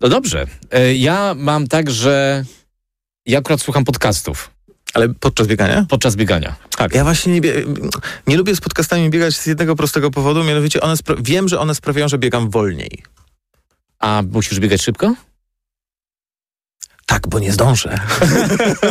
[0.00, 0.46] No dobrze.
[0.70, 2.44] E, ja mam tak, że
[3.26, 4.50] ja akurat słucham podcastów.
[4.94, 5.86] Ale podczas biegania?
[5.88, 6.94] Podczas biegania, tak.
[6.94, 7.52] Ja właśnie nie,
[8.26, 12.08] nie lubię z podcastami biegać z jednego prostego powodu, mianowicie one wiem, że one sprawiają,
[12.08, 13.02] że biegam wolniej.
[13.98, 15.14] A musisz biegać szybko?
[17.06, 17.98] Tak, bo nie zdążę.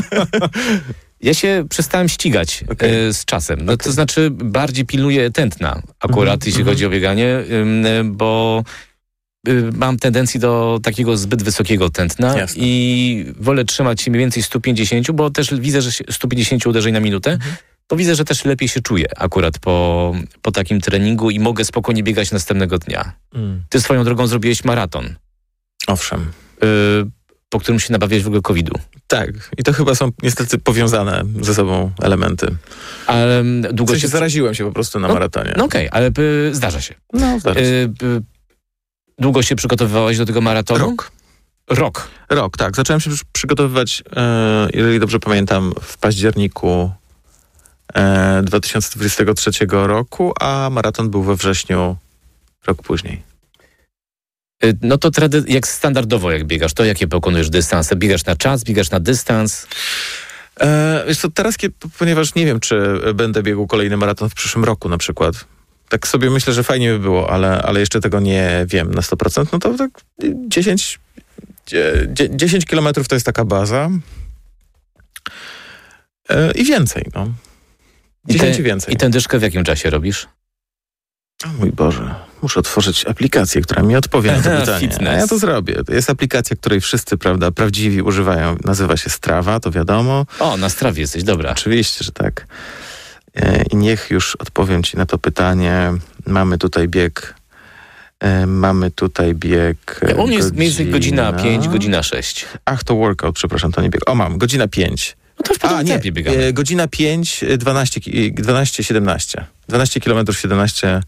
[1.22, 2.90] ja się przestałem ścigać okay.
[2.90, 3.60] y, z czasem.
[3.60, 3.86] No, okay.
[3.86, 6.76] To znaczy bardziej pilnuję tętna akurat, mm -hmm, jeśli mm -hmm.
[6.76, 7.44] chodzi o bieganie,
[8.02, 8.64] y, bo
[9.74, 12.64] mam tendencję do takiego zbyt wysokiego tętna Jasne.
[12.64, 17.32] i wolę trzymać się mniej więcej 150, bo też widzę, że 150 uderzeń na minutę.
[17.32, 17.56] Mhm.
[17.88, 22.04] To widzę, że też lepiej się czuję akurat po, po takim treningu i mogę spokojnie
[22.04, 23.12] biegać następnego dnia.
[23.34, 23.64] Mm.
[23.70, 25.16] Ty swoją drogą zrobiłeś maraton.
[25.88, 26.32] Owszem.
[26.64, 27.12] Y,
[27.50, 28.80] po którym się nabawiałeś w ogóle COVID-u.
[29.08, 29.30] Tak.
[29.58, 32.48] I to chyba są niestety powiązane ze sobą elementy.
[33.08, 34.08] Ale mm, długo w sensie się...
[34.08, 35.54] zaraziłem się po prostu na no, maratonie.
[35.58, 36.12] No okej, okay, ale
[36.50, 36.96] y, zdarza się.
[37.14, 37.66] No, zdarza się.
[37.66, 38.22] Y,
[39.20, 40.80] Długo się przygotowywałeś do tego maratonu?
[40.80, 41.12] Rok.
[41.70, 42.08] Rok.
[42.30, 42.76] Rok, tak.
[42.76, 46.92] Zacząłem się przygotowywać, e, jeżeli dobrze pamiętam, w październiku
[47.94, 51.96] e, 2023 roku, a maraton był we wrześniu
[52.68, 53.24] rok później.
[54.64, 55.10] E, no to
[55.48, 57.96] jak standardowo jak biegasz, to jakie pokonujesz dystanse?
[57.96, 59.68] Biegasz na czas, biegasz na dystans?
[60.60, 61.56] E, wiesz co, teraz,
[62.00, 65.46] ponieważ nie wiem, czy będę biegł kolejny maraton w przyszłym roku na przykład,
[65.90, 69.48] tak sobie myślę, że fajnie by było, ale, ale jeszcze tego nie wiem na 100%,
[69.54, 69.92] no to tak
[70.48, 71.00] 10,
[72.30, 73.90] 10 kilometrów to jest taka baza
[76.30, 77.28] e, i więcej, no.
[78.26, 78.94] 10 I, te, więcej.
[78.94, 80.28] I tę dyszkę w jakim czasie robisz?
[81.46, 84.80] O mój Boże, muszę otworzyć aplikację, która mi odpowie na to pytanie.
[84.80, 85.10] Fitness.
[85.10, 85.76] A ja to zrobię.
[85.90, 88.58] Jest aplikacja, której wszyscy, prawda, prawdziwi używają.
[88.64, 90.26] Nazywa się Strawa, to wiadomo.
[90.40, 91.52] O, na Strawie jesteś, dobra.
[91.52, 92.48] Oczywiście, że tak.
[93.38, 95.94] E, I niech już odpowiem Ci na to pytanie.
[96.26, 97.36] Mamy tutaj bieg.
[98.20, 100.02] E, mamy tutaj bieg.
[100.08, 102.46] Ja, u mnie jest więcej godzina 5, godzina 6.
[102.66, 104.10] Ach, to workout, przepraszam, to nie bieg.
[104.10, 105.18] O, mam, godzina 5.
[105.40, 106.38] No to w A, nie, biegamy.
[106.38, 109.46] E, godzina 5, 12, 12 17.
[109.68, 111.02] 12 km 17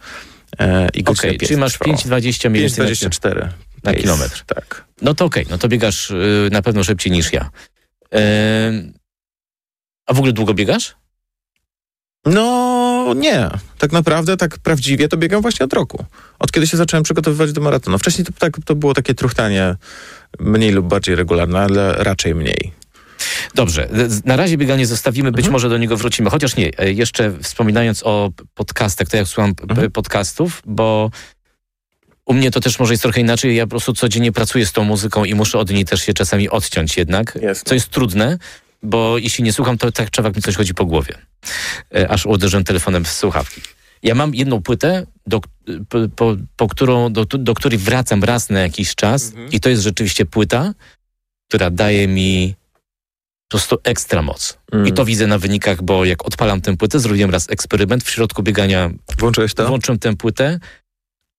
[0.59, 1.47] e, i godzina okay, 5.
[1.47, 3.51] Czyli masz 5,20 mniej więcej 5,24 na,
[3.83, 4.43] na kilometr.
[4.45, 4.85] Tak.
[5.01, 7.49] No to okej, okay, no to biegasz y, na pewno szybciej niż ja.
[8.15, 8.19] Y,
[10.05, 10.98] a w ogóle długo biegasz?
[12.25, 13.49] No nie.
[13.77, 16.05] Tak naprawdę, tak prawdziwie to biegam właśnie od roku.
[16.39, 17.97] Od kiedy się zacząłem przygotowywać do maratonu.
[17.97, 19.75] Wcześniej to, tak, to było takie truchtanie
[20.39, 22.79] mniej lub bardziej regularne, ale raczej mniej.
[23.55, 23.89] Dobrze,
[24.25, 25.53] na razie bieganie zostawimy, być mhm.
[25.53, 26.29] może do niego wrócimy.
[26.29, 29.91] Chociaż nie, e, jeszcze wspominając o podcastach, to ja słucham mhm.
[29.91, 31.11] podcastów, bo
[32.25, 33.55] u mnie to też może jest trochę inaczej.
[33.55, 36.49] Ja po prostu codziennie pracuję z tą muzyką i muszę od niej też się czasami
[36.49, 37.63] odciąć jednak, Jasne.
[37.65, 38.37] co jest trudne,
[38.83, 41.15] bo jeśli nie słucham, to tak człowiek mi coś chodzi po głowie.
[41.95, 43.61] E, aż uderzyłem telefonem w słuchawki.
[44.03, 45.41] Ja mam jedną płytę, do,
[45.89, 49.51] po, po, po którą, do, do, której wracam raz na jakiś czas mhm.
[49.51, 50.73] i to jest rzeczywiście płyta,
[51.47, 52.55] która daje mi
[53.47, 54.57] po prostu ekstra moc.
[54.71, 54.87] Mm.
[54.87, 58.43] I to widzę na wynikach, bo jak odpalam tę płytę, zrobiłem raz eksperyment w środku
[58.43, 58.89] biegania.
[59.17, 59.67] Włączyłeś to?
[59.67, 60.59] Włączyłem tę płytę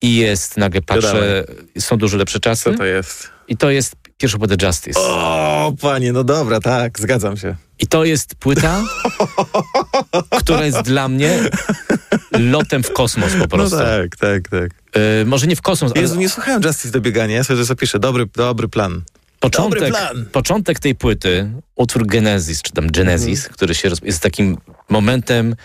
[0.03, 1.45] i jest, nagle patrzę,
[1.79, 2.65] są dużo lepsze czasy.
[2.65, 3.31] Co to jest?
[3.51, 5.01] I to jest pierwsza płyta Justice.
[5.01, 7.57] O, panie, no dobra, tak, zgadzam się.
[7.79, 8.83] I to jest płyta,
[10.41, 11.39] która jest dla mnie
[12.33, 13.77] lotem w kosmos po no prostu.
[13.77, 14.71] No tak, tak, tak.
[14.95, 16.21] Yy, może nie w kosmos, Jezu, ale...
[16.21, 17.99] nie słuchałem Justice do biegania, ja sobie zapiszę.
[17.99, 19.03] Dobry, dobry plan.
[19.41, 20.27] Początek, dobry plan.
[20.33, 23.55] początek tej płyty, utwór Genesis, czy tam Genesis, mm.
[23.55, 23.99] który się roz...
[24.03, 24.59] jest takim
[24.89, 25.57] momentem,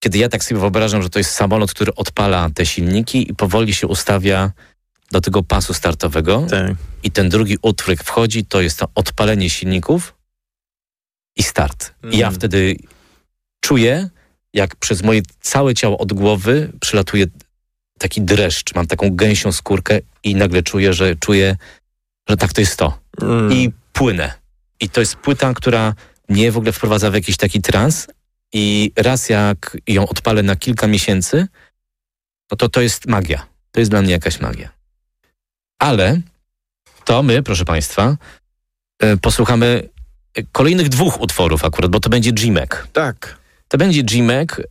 [0.00, 3.74] kiedy ja tak sobie wyobrażam, że to jest samolot, który odpala te silniki i powoli
[3.74, 4.52] się ustawia
[5.12, 6.72] do tego pasu startowego Tak.
[7.02, 10.14] i ten drugi utwór jak wchodzi, to jest to odpalenie silników
[11.36, 11.94] i start.
[12.12, 12.38] I ja Mm.
[12.38, 12.76] wtedy
[13.60, 14.08] czuję,
[14.54, 17.26] jak przez moje całe ciało od głowy przylatuje
[17.98, 21.56] taki dreszcz, mam taką gęsią skórkę i nagle czuję, że czuję,
[22.28, 22.98] że tak to jest to.
[23.22, 23.52] Mm.
[23.52, 24.32] I płynę.
[24.80, 25.94] I to jest płyta, która
[26.28, 28.06] mnie w ogóle wprowadza w jakiś taki trans
[28.52, 31.46] i raz jak ją odpalę na kilka miesięcy,
[32.50, 33.46] no to to jest magia.
[33.72, 34.72] To jest dla mnie jakaś magia.
[35.82, 36.20] Ale
[37.04, 38.16] to my, proszę Państwa,
[39.04, 39.88] y, posłuchamy
[40.52, 42.70] kolejnych dwóch utworów akurat, bo to będzie G-Mac.
[42.92, 43.41] Tak.
[43.72, 44.62] To będzie G-Mac y,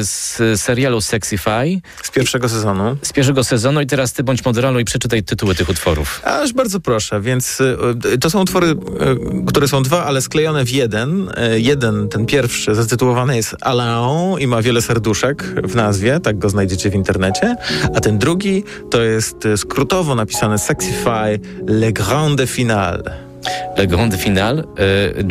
[0.00, 2.96] z serialu Sexify Z pierwszego sezonu.
[3.02, 6.20] z pierwszego sezonu i teraz ty bądź moderaną i przeczytaj tytuły tych utworów.
[6.24, 8.76] Aż bardzo proszę, więc y, to są utwory, y,
[9.46, 11.28] które są dwa, ale sklejone w jeden.
[11.54, 16.48] Y, Jeden, ten pierwszy, zatytułowany jest Alain i ma wiele serduszek w nazwie, tak go
[16.50, 17.56] znajdziecie w internecie.
[17.94, 23.27] A ten drugi to jest y, skrótowo napisane Sexify Le Grande Finale.
[23.88, 24.64] Grand Final, y,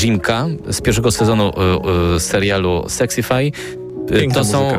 [0.01, 0.47] Jim K.
[0.69, 3.51] z pierwszego sezonu y, y, serialu Sexify.
[4.19, 4.71] Piękna To, są,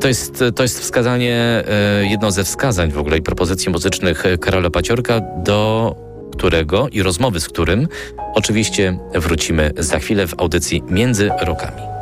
[0.00, 1.64] to, jest, to jest wskazanie,
[2.02, 5.94] jedno ze wskazań w ogóle i propozycji muzycznych Karola Paciorka, do
[6.32, 7.88] którego i rozmowy z którym
[8.34, 11.95] oczywiście wrócimy za chwilę w audycji Między Rokami.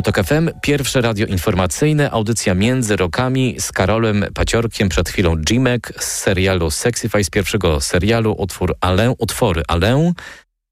[0.00, 5.92] Radio Tok FM, pierwsze radio informacyjne, audycja między rokami z Karolem Paciorkiem, przed chwilą Jimek
[5.98, 10.12] z serialu Sexify, z pierwszego serialu, utwór Alę, utwory Alę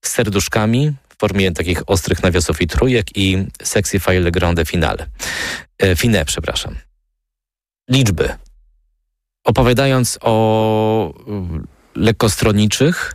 [0.04, 5.06] z serduszkami w formie takich ostrych nawiasów i trójek i Sexify Le Grande Finale.
[5.78, 6.74] E, fine, przepraszam.
[7.90, 8.28] Liczby.
[9.44, 11.14] Opowiadając o
[11.94, 13.12] lekkostronniczych,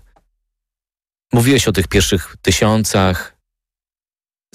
[1.33, 3.32] mówiłeś o tych pierwszych tysiącach,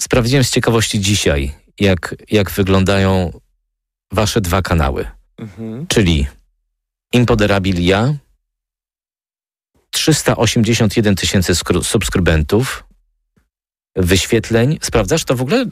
[0.01, 3.31] Sprawdziłem z ciekawości dzisiaj, jak, jak wyglądają
[4.11, 5.05] wasze dwa kanały.
[5.37, 5.87] Mhm.
[5.87, 6.27] Czyli
[7.13, 8.13] Impoderabilia,
[9.89, 12.83] 381 tysięcy subskrybentów,
[13.95, 14.79] wyświetleń.
[14.81, 15.65] Sprawdzasz to w ogóle?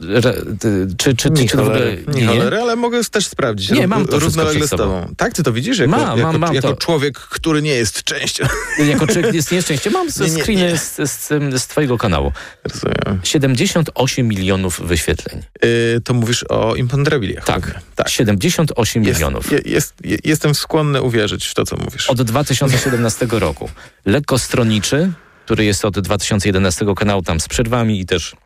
[0.98, 3.70] Czy, czy, nie, czy w ogóle nie, nie cholery, ale mogę też sprawdzić.
[3.70, 5.14] Nie, mam to równolegle z tobą.
[5.16, 5.78] Tak, ty to widzisz?
[5.78, 8.46] Jako, mam, jako, mam, jako człowiek, który nie jest częścią.
[8.78, 9.90] Jako człowiek jest nie jest częścią.
[9.90, 11.28] Mam nie, nie, screeny z, z,
[11.62, 12.32] z, twojego kanału.
[12.64, 13.20] Rozumiem.
[13.24, 15.42] 78 milionów wyświetleń.
[15.62, 17.44] Yy, to mówisz o Imponderabiliach.
[17.44, 18.08] Tak, tak.
[18.08, 19.52] 78 jest, milionów.
[19.52, 22.10] Je, jest, je, jestem skłonny uwierzyć w to, co mówisz.
[22.10, 23.70] Od 2017 roku.
[24.06, 25.12] Lekko stronniczy,
[25.48, 28.36] który jest od 2011 kanału tam z przerwami i też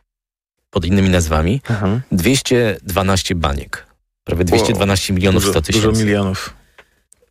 [0.70, 1.60] pod innymi nazwami.
[1.68, 2.00] Aha.
[2.12, 3.86] 212 baniek.
[4.24, 5.16] Prawie 212 wow.
[5.16, 5.88] milionów 100 tysięcy.
[5.88, 6.54] Dużo milionów.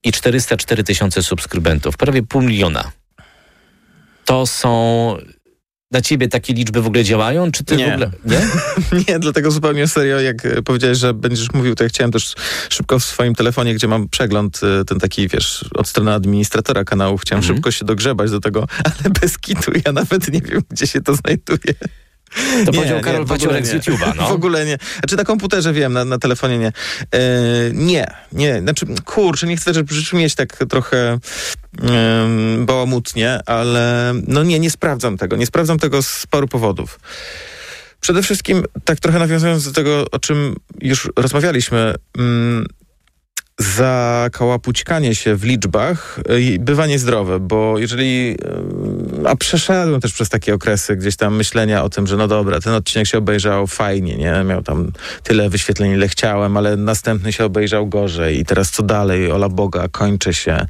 [0.04, 1.98] I 404 tysiące subskrybentów.
[1.98, 2.92] Prawie pół miliona.
[4.26, 5.18] To są
[5.92, 7.52] dla ciebie takie liczby w ogóle działają?
[7.52, 7.90] Czy ty nie.
[7.90, 8.12] w ogóle...
[8.26, 8.40] Nie?
[9.08, 12.34] nie, dlatego zupełnie serio, jak powiedziałeś, że będziesz mówił, to ja chciałem też
[12.70, 17.18] szybko w swoim telefonie, gdzie mam przegląd, e, ten taki, wiesz, od strony administratora kanału,
[17.18, 17.58] chciałem mhm.
[17.58, 21.16] szybko się dogrzebać do tego, ale bez kitu ja nawet nie wiem, gdzie się to
[21.16, 21.74] znajduje.
[22.66, 24.28] To nie, powiedział Karol Paciorek z YouTube'a, no.
[24.30, 24.78] W ogóle nie.
[25.00, 26.68] Znaczy na komputerze wiem, na, na telefonie nie.
[26.68, 27.22] E,
[27.74, 28.62] nie, nie.
[28.62, 29.72] Znaczy, kurczę, nie chcę
[30.14, 31.20] mieć tak trochę
[32.60, 35.36] bałamutnie, ale no nie, nie sprawdzam tego.
[35.36, 37.00] Nie sprawdzam tego z paru powodów.
[38.02, 42.66] Przede wszystkim, tak trochę nawiązując do tego, o czym już rozmawialiśmy, mm,
[43.62, 48.38] zakałapućkanie się w liczbach y, bywa niezdrowe, bo jeżeli...
[49.24, 52.60] Y, a przeszedłem też przez takie okresy gdzieś tam myślenia o tym, że no dobra,
[52.60, 54.44] ten odcinek się obejrzał fajnie, nie?
[54.44, 54.92] Miał tam
[55.24, 59.32] tyle wyświetleń, ile chciałem, ale następny się obejrzał gorzej i teraz co dalej?
[59.32, 60.66] Ola Boga, kończy się.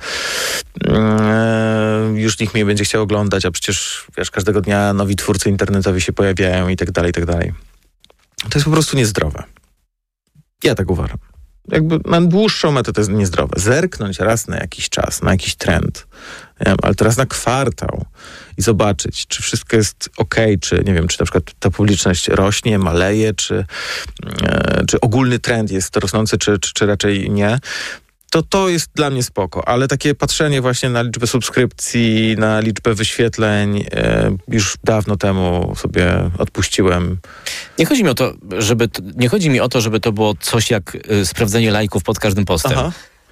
[0.82, 6.02] Yy, już nikt mnie będzie chciał oglądać, a przecież wiesz, każdego dnia nowi twórcy internetowi
[6.02, 7.54] się pojawiają i tak dalej, i tak dalej.
[8.50, 9.44] To jest po prostu niezdrowe.
[10.64, 11.31] Ja tak uważam
[11.68, 13.54] jakby na dłuższą metę to jest niezdrowe.
[13.58, 16.08] Zerknąć raz na jakiś czas, na jakiś trend,
[16.66, 18.06] wiem, ale teraz na kwartał
[18.58, 22.80] i zobaczyć, czy wszystko jest ok, czy nie wiem, czy na przykład ta publiczność rośnie,
[22.80, 23.66] maleje, czy,
[24.44, 27.60] e, czy ogólny trend jest rosnący, czy, czy, czy raczej nie
[28.32, 32.94] to to jest dla mnie spoko, ale takie patrzenie właśnie na liczbę subskrypcji, na liczbę
[32.94, 37.18] wyświetleń e, już dawno temu sobie odpuściłem.
[37.80, 40.72] Nie chodzi mi o to, żeby nie chodzi mi o to, żeby to było coś
[40.72, 42.72] jak y, sprawdzenie lajków pod każdym postem.
[42.76, 42.92] Aha.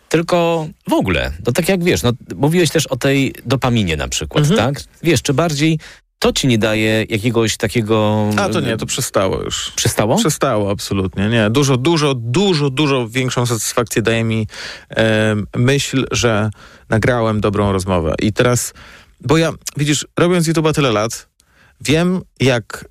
[0.09, 4.49] Tylko w ogóle, no tak jak wiesz, no, mówiłeś też o tej dopaminie na przykład,
[4.49, 4.73] mhm.
[4.73, 4.83] tak?
[5.03, 5.79] Wiesz, czy bardziej
[6.19, 8.29] to ci nie daje jakiegoś takiego...
[8.37, 9.71] A to nie, to przestało już.
[9.75, 10.17] Przestało?
[10.17, 11.29] Przestało, absolutnie.
[11.29, 14.47] Nie, dużo, dużo, dużo, dużo większą satysfakcję daje mi
[14.89, 16.49] e, myśl, że
[16.89, 18.15] nagrałem dobrą rozmowę.
[18.21, 18.73] I teraz,
[19.21, 21.29] bo ja, widzisz, robiąc YouTube'a tyle lat,
[21.81, 22.85] wiem jak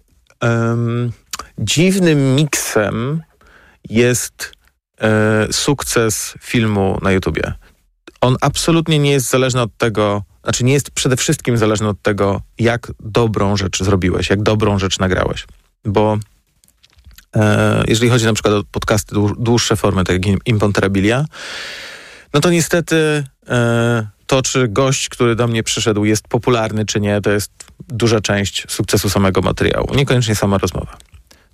[1.59, 3.23] dziwnym miksem
[3.91, 4.53] jest
[5.01, 7.53] e, sukces filmu na YouTubie.
[8.21, 12.43] On absolutnie nie jest zależny od tego, znaczy nie jest przede wszystkim zależny od tego,
[12.59, 15.47] jak dobrą rzecz zrobiłeś, jak dobrą rzecz nagrałeś.
[15.85, 16.19] Bo
[17.37, 21.25] e, jeżeli chodzi na przykład o podcasty dłuższe formy, tak jak Imponterabilia,
[22.35, 27.21] no to niestety e, to, czy gość, który do mnie przyszedł, jest popularny, czy nie,
[27.21, 27.53] to jest
[27.89, 29.95] duża część sukcesu samego materiału.
[29.95, 30.97] Niekoniecznie sama rozmowa.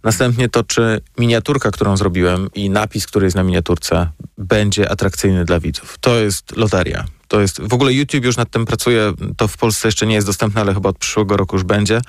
[0.05, 5.61] Następnie to, czy miniaturka, którą zrobiłem i napis, który jest na miniaturce, będzie atrakcyjny dla
[5.61, 5.97] widzów.
[6.01, 7.05] To jest loteria.
[7.29, 10.27] To jest, w ogóle YouTube już nad tym pracuje, to w Polsce jeszcze nie jest
[10.27, 12.01] dostępne, ale chyba od przyszłego roku już będzie.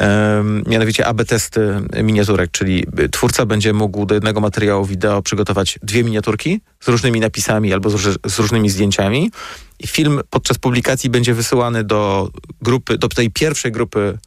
[0.00, 1.60] Um, mianowicie AB testy
[2.02, 7.72] miniaturek, czyli twórca będzie mógł do jednego materiału wideo przygotować dwie miniaturki z różnymi napisami
[7.72, 9.30] albo z, z różnymi zdjęciami.
[9.78, 12.30] I film podczas publikacji będzie wysyłany do
[12.62, 14.18] grupy, do tej pierwszej grupy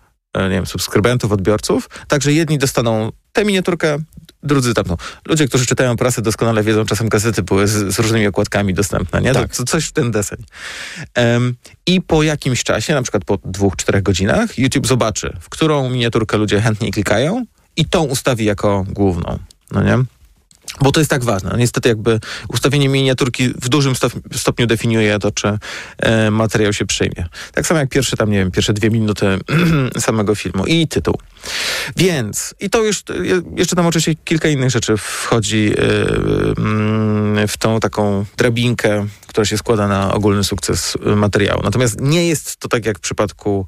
[0.42, 1.90] nie wiem, subskrybentów, odbiorców.
[2.08, 3.98] Także jedni dostaną tę miniaturkę,
[4.44, 4.98] drudzy tamtą.
[5.28, 9.34] Ludzie, którzy czytają prasę doskonale wiedzą, czasem gazety były z, z różnymi okładkami dostępne, nie?
[9.34, 9.56] Tak.
[9.56, 10.44] To, coś w ten deseń.
[11.18, 11.56] Um,
[11.86, 16.38] I po jakimś czasie, na przykład po dwóch, czterech godzinach, YouTube zobaczy, w którą miniaturkę
[16.38, 19.40] ludzie chętniej klikają i tą ustawi jako główną,
[19.72, 20.04] no nie?
[20.82, 21.56] Bo to jest tak ważne.
[21.58, 23.94] Niestety jakby ustawienie miniaturki w dużym
[24.36, 25.58] stopniu definiuje to, czy
[25.98, 27.26] e, materiał się przyjmie.
[27.54, 29.26] Tak samo jak pierwsze tam, nie wiem, pierwsze dwie minuty
[30.00, 31.18] samego filmu i tytuł.
[31.98, 33.04] Więc, i to już,
[33.56, 35.82] jeszcze tam oczywiście kilka innych rzeczy wchodzi e,
[36.58, 41.62] mm, w tą taką drabinkę, która się składa na ogólny sukces materiału.
[41.64, 43.66] Natomiast nie jest to tak jak w przypadku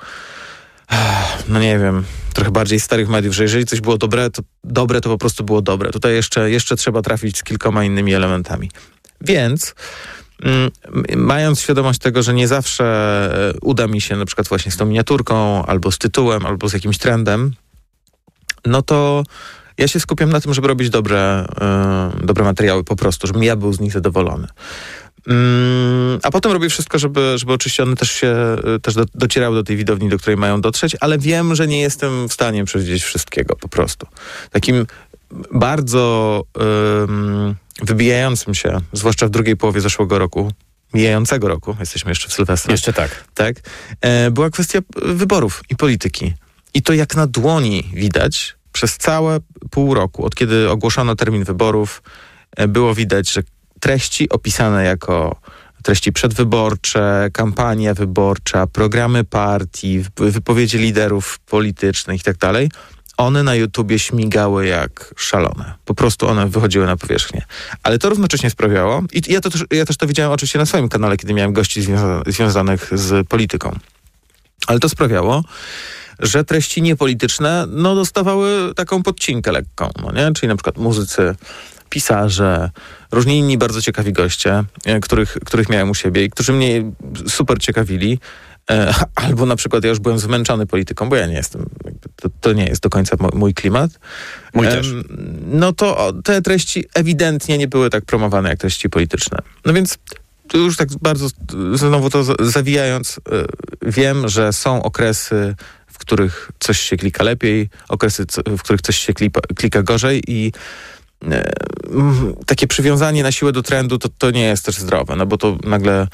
[1.48, 5.10] no nie wiem, trochę bardziej starych mediów, że jeżeli coś było dobre, to dobre to
[5.10, 5.92] po prostu było dobre.
[5.92, 8.72] Tutaj jeszcze, jeszcze trzeba trafić z kilkoma innymi elementami.
[9.22, 9.76] Więc
[10.44, 10.72] mm,
[11.16, 12.86] mając świadomość tego, że nie zawsze
[13.56, 16.74] e, uda mi się na przykład właśnie z tą miniaturką, albo z tytułem, albo z
[16.74, 17.54] jakimś trendem,
[18.66, 19.24] no to
[19.78, 21.48] ja się skupiam na tym, żeby robić dobre,
[22.20, 24.48] yy, dobre materiały po prostu, żebym ja był z nich zadowolony.
[25.28, 29.56] Mm, a potem robię wszystko, żeby, żeby oczywiście one też się y, też do, docierały
[29.56, 33.04] do tej widowni, do której mają dotrzeć, ale wiem, że nie jestem w stanie przewidzieć
[33.04, 34.08] wszystkiego po prostu.
[34.52, 34.86] Takim
[35.52, 40.52] bardzo um, wybijającym się, zwłaszcza w drugiej połowie zeszłego roku,
[40.94, 42.72] mijającego roku, jesteśmy jeszcze w Sylwestrze.
[42.72, 43.24] Jeszcze tak.
[43.34, 43.56] Tak.
[44.02, 46.34] E, była kwestia wyborów i polityki.
[46.74, 49.40] I to jak na dłoni widać przez całe
[49.72, 52.04] pół roku, od kiedy ogłoszono termin wyborów,
[52.56, 53.44] e, było widać, że
[53.86, 55.36] treści opisane jako
[55.84, 62.82] treści przedwyborcze, kampania wyborcza, programy partii, wypowiedzi liderów politycznych itd., tak
[63.18, 65.74] one na YouTubie śmigały jak szalone.
[65.86, 67.42] Po prostu one wychodziły na powierzchnię.
[67.84, 70.90] Ale to równocześnie sprawiało, i ja, to też, ja też to widziałem oczywiście na swoim
[70.90, 73.80] kanale, kiedy miałem gości związa związanych z polityką,
[74.68, 75.44] ale to sprawiało,
[76.20, 80.34] że treści niepolityczne no, dostawały taką podcinkę lekką, no nie?
[80.34, 81.36] czyli na przykład muzycy
[81.90, 82.70] pisarze,
[83.12, 86.92] różni inni bardzo ciekawi goście, e, których, których miałem u siebie i którzy mnie
[87.28, 88.20] super ciekawili.
[88.72, 88.94] E,
[89.26, 91.66] albo na przykład ja już byłem zmęczony polityką, bo ja nie jestem,
[92.16, 93.92] to, to nie jest do końca mój klimat.
[94.54, 94.94] Mój też.
[95.46, 99.38] No to te treści ewidentnie nie były tak promowane jak treści polityczne.
[99.66, 99.98] No więc
[100.54, 101.28] już tak bardzo
[101.74, 103.46] znowu to zawijając, e,
[103.82, 105.56] wiem, że są okresy,
[105.88, 110.52] w których coś się klika lepiej, okresy, w których coś się klika, klika gorzej i
[112.46, 115.58] takie przywiązanie na siłę do trendu to, to nie jest też zdrowe, no bo to
[115.64, 116.08] nagle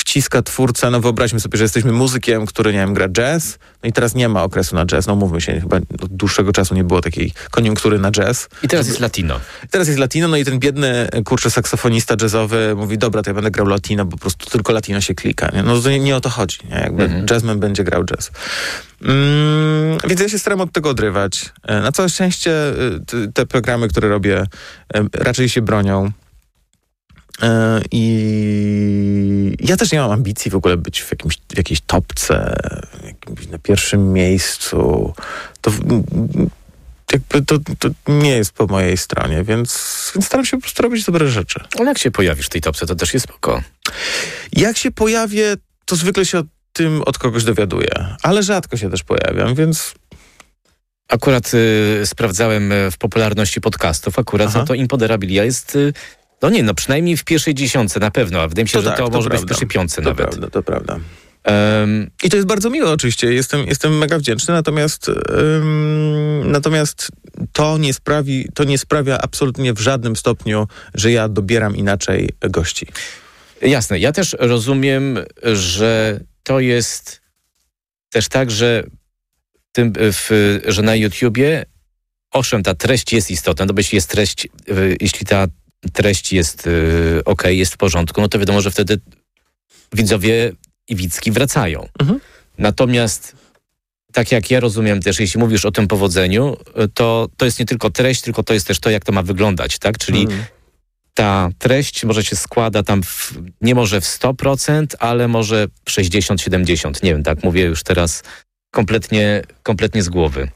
[0.00, 3.92] wciska twórcę, no wyobraźmy sobie, że jesteśmy muzykiem, który, nie wiem, gra jazz, no i
[3.92, 7.00] teraz nie ma okresu na jazz, no mówmy się, chyba od dłuższego czasu nie było
[7.00, 8.48] takiej koniunktury na jazz.
[8.62, 9.40] I teraz jest latino.
[9.70, 13.50] Teraz jest latino, no i ten biedny, kurczę, saksofonista jazzowy mówi, dobra, to ja będę
[13.50, 15.62] grał latino, bo po prostu tylko latino się klika, nie?
[15.62, 16.76] No to nie, nie o to chodzi, nie?
[16.76, 17.26] Jakby mhm.
[17.30, 18.30] jazzman będzie grał jazz.
[19.02, 21.52] Mm, więc ja się staram od tego odrywać.
[21.62, 24.46] E, na całe szczęście e, te programy, które robię,
[24.94, 26.10] e, raczej się bronią.
[27.42, 32.56] E, I ja też nie mam ambicji w ogóle być w, jakimś, w jakiejś topce,
[33.04, 35.14] jakimś na pierwszym miejscu.
[35.60, 35.70] To
[37.12, 41.04] jakby to, to, nie jest po mojej stronie, więc, więc staram się po prostu robić
[41.04, 41.60] dobre rzeczy.
[41.78, 43.62] Ale jak się pojawisz w tej topce, to też jest spoko.
[44.52, 49.02] Jak się pojawię, to zwykle się o tym od kogoś dowiaduję, ale rzadko się też
[49.02, 49.94] pojawiam, więc
[51.10, 55.92] Akurat y, sprawdzałem y, w popularności podcastów, akurat no to Impoderabilia jest y,
[56.42, 58.88] no nie, no przynajmniej w pierwszej dziesiątce na pewno, a wydaje mi się, to że
[58.88, 59.46] tak, to, to może prawda.
[59.46, 60.28] być w pierwszej piątce to nawet.
[60.28, 61.00] Prawda, to prawda.
[61.46, 67.08] Um, I to jest bardzo miłe oczywiście, jestem, jestem mega wdzięczny, natomiast, um, natomiast
[67.52, 72.86] to, nie sprawi, to nie sprawia absolutnie w żadnym stopniu, że ja dobieram inaczej gości.
[73.62, 75.18] Jasne, ja też rozumiem,
[75.52, 77.20] że to jest
[78.10, 78.84] też tak, że,
[79.72, 81.64] tym, w, że na YouTubie
[82.30, 84.48] owszem, ta treść jest istotna, no bo jeśli jest treść,
[85.00, 85.46] jeśli ta
[85.92, 89.00] treść jest y, ok, jest w porządku, no to wiadomo, że wtedy
[89.92, 90.52] widzowie
[90.88, 91.88] i widzki wracają.
[92.00, 92.20] Mhm.
[92.58, 93.36] Natomiast
[94.12, 96.56] tak jak ja rozumiem też, jeśli mówisz o tym powodzeniu,
[96.94, 99.78] to to jest nie tylko treść, tylko to jest też to, jak to ma wyglądać,
[99.78, 99.98] tak?
[99.98, 100.44] Czyli mhm.
[101.14, 107.02] ta treść może się składa tam w, nie może w 100%, ale może w 60-70.
[107.02, 108.22] Nie wiem, tak mówię już teraz
[108.70, 110.48] kompletnie, kompletnie z głowy.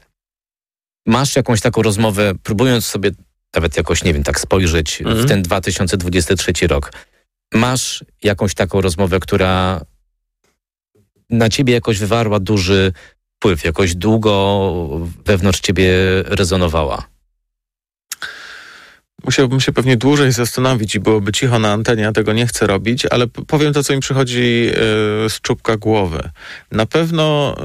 [1.05, 3.11] Masz jakąś taką rozmowę, próbując sobie
[3.55, 5.27] nawet jakoś, nie wiem, tak spojrzeć w mhm.
[5.27, 6.91] ten 2023 rok.
[7.53, 9.81] Masz jakąś taką rozmowę, która
[11.29, 12.93] na ciebie jakoś wywarła duży
[13.35, 14.71] wpływ, jakoś długo
[15.25, 15.93] wewnątrz ciebie
[16.25, 17.14] rezonowała?
[19.25, 23.05] Musiałbym się pewnie dłużej zastanowić i byłoby cicho na antenie, ja tego nie chcę robić,
[23.05, 26.29] ale powiem to, co mi przychodzi y, z czubka głowy.
[26.71, 27.55] Na pewno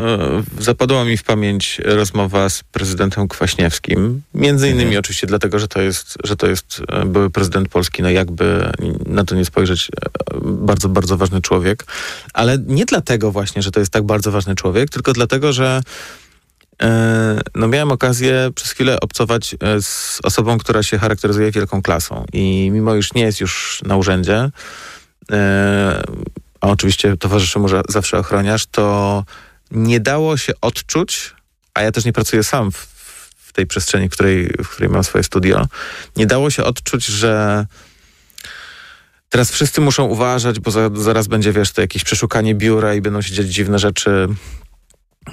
[0.59, 4.99] y, zapadła mi w pamięć rozmowa z prezydentem Kwaśniewskim, między innymi mhm.
[4.99, 8.73] oczywiście dlatego, że to jest, że to jest e, były prezydent Polski, no jakby
[9.07, 9.91] na to nie spojrzeć,
[10.43, 11.85] bardzo, bardzo ważny człowiek,
[12.35, 15.83] ale nie dlatego właśnie, że to jest tak bardzo ważny człowiek, tylko dlatego, że
[17.55, 22.25] no miałem okazję przez chwilę obcować z osobą, która się charakteryzuje wielką klasą.
[22.33, 24.51] I mimo już nie jest już na urzędzie,
[26.61, 29.25] a oczywiście towarzyszy mu zawsze ochroniarz, to
[29.71, 31.35] nie dało się odczuć,
[31.75, 32.77] a ja też nie pracuję sam w,
[33.37, 35.67] w tej przestrzeni, w której, w której mam swoje studio,
[36.17, 37.67] nie dało się odczuć, że
[39.29, 43.23] teraz wszyscy muszą uważać, bo za, zaraz będzie, wiesz, to jakieś przeszukanie biura i będą
[43.23, 44.29] się dziać dziwne rzeczy,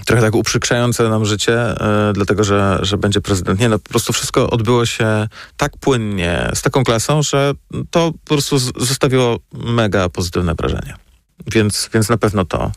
[0.05, 3.59] trochę tak uprzykrzające nam życie, yy, dlatego że, że będzie prezydent.
[3.59, 5.27] Nie, no po prostu wszystko odbyło się
[5.57, 7.53] tak płynnie, z taką klasą, że
[7.91, 10.95] to po prostu zostawiło mega pozytywne wrażenie.
[11.53, 12.71] Więc, więc na pewno to.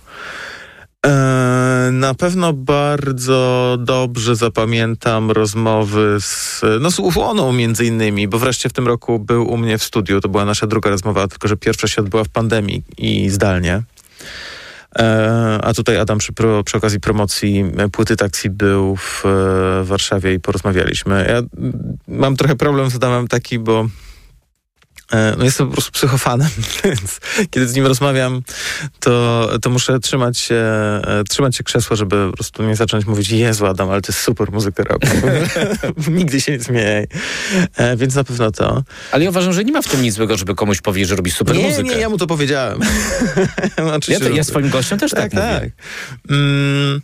[1.06, 8.68] E, na pewno bardzo dobrze zapamiętam rozmowy z, no z Uwoną między innymi, bo wreszcie
[8.68, 10.20] w tym roku był u mnie w studiu.
[10.20, 13.82] To była nasza druga rozmowa, tylko że pierwsza się odbyła w pandemii i zdalnie.
[14.98, 16.32] E, a tutaj Adam przy,
[16.64, 19.24] przy okazji promocji płyty taksi był w
[19.82, 21.26] Warszawie i porozmawialiśmy.
[21.28, 21.42] Ja
[22.08, 24.09] mam trochę problem z Adamem taki, bo E,
[25.38, 26.48] no jestem po prostu psychofanem,
[26.84, 28.42] więc kiedy z nim rozmawiam,
[29.00, 33.30] to, to muszę trzymać się, e, trzymać się krzesła, żeby po prostu nie zacząć mówić
[33.30, 34.70] Jezu Adam, ale to jest super muzyka.
[36.08, 37.06] Nigdy się nie zmieniaj.
[37.76, 38.82] E, więc na pewno to.
[39.12, 41.30] Ale ja uważam, że nie ma w tym nic złego, żeby komuś powiedzieć, że robi
[41.30, 41.88] super nie, muzykę.
[41.88, 42.80] Nie, ja mu to powiedziałem.
[43.78, 45.54] no, ja, ja swoim gościom też tak, tak, tak.
[45.54, 45.72] mówię.
[46.30, 47.00] Mm,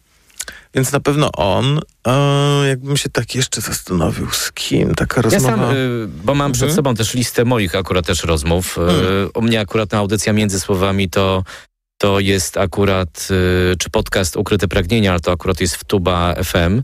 [0.76, 1.80] więc na pewno on.
[2.06, 5.50] E, jakbym się tak jeszcze zastanowił, z kim taka rozmowa...
[5.50, 6.52] Ja sam, y, bo mam mhm.
[6.52, 8.78] przed sobą też listę moich akurat też rozmów.
[8.78, 9.30] Y, mhm.
[9.34, 11.42] u mnie akurat na audycja Między Słowami to
[11.98, 13.28] to jest akurat,
[13.72, 16.82] y, czy podcast Ukryte Pragnienia, ale to akurat jest w Tuba FM,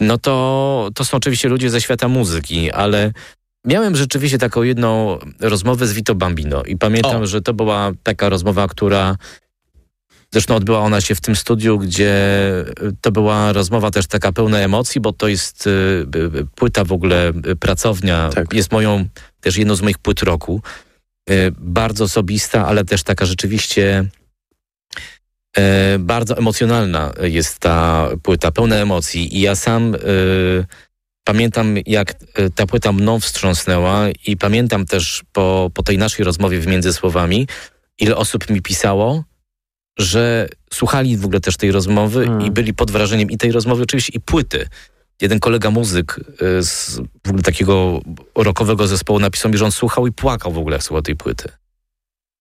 [0.00, 3.12] no to, to są oczywiście ludzie ze świata muzyki, ale
[3.64, 7.26] miałem rzeczywiście taką jedną rozmowę z Vito Bambino i pamiętam, o.
[7.26, 9.16] że to była taka rozmowa, która
[10.32, 12.14] Zresztą odbyła ona się w tym studiu, gdzie
[12.82, 15.70] y, to była rozmowa też taka pełna emocji, bo to jest y,
[16.16, 18.30] y, płyta w ogóle, pracownia.
[18.34, 18.52] Tak.
[18.52, 19.04] Jest moją,
[19.40, 20.62] też jedną z moich płyt roku.
[21.58, 24.04] Bardzo osobista, ale też taka rzeczywiście
[25.98, 29.36] bardzo emocjonalna jest ta płyta, pełna emocji.
[29.36, 29.96] I ja sam
[31.24, 32.14] pamiętam, jak
[32.54, 37.46] ta płyta mną wstrząsnęła i pamiętam też po, po tej naszej rozmowie w Między Słowami,
[37.98, 39.24] ile osób mi pisało,
[39.98, 42.46] że słuchali w ogóle też tej rozmowy hmm.
[42.46, 44.66] i byli pod wrażeniem i tej rozmowy oczywiście i płyty.
[45.20, 46.20] Jeden kolega muzyk
[46.58, 48.00] y, z w ogóle takiego
[48.34, 51.48] rockowego zespołu napisał mi, że on słuchał i płakał w ogóle jak słuchał tej płyty.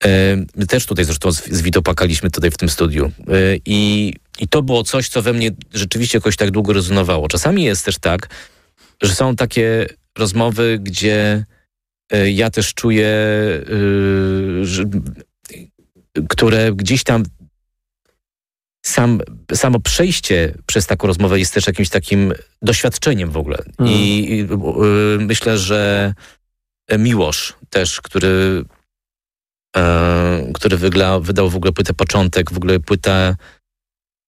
[0.06, 0.08] Y,
[0.56, 3.06] my też tutaj zresztą z Wito płakaliśmy tutaj w tym studiu.
[3.06, 7.28] Y, I, I to było coś, co we mnie rzeczywiście jakoś tak długo rezonowało.
[7.28, 8.30] Czasami jest też tak,
[9.02, 9.88] że są takie
[10.18, 11.45] rozmowy, gdzie
[12.26, 13.08] ja też czuję,
[14.62, 14.84] że,
[16.30, 17.24] które gdzieś tam
[18.86, 19.21] sam,
[19.53, 23.57] samo przejście przez taką rozmowę jest też jakimś takim doświadczeniem w ogóle.
[23.80, 23.93] Mm.
[23.93, 26.13] I y, myślę, że
[26.97, 28.63] Miłosz też, który,
[29.77, 29.82] y,
[30.53, 33.36] który wygla, wydał w ogóle płytę Początek, w ogóle płytę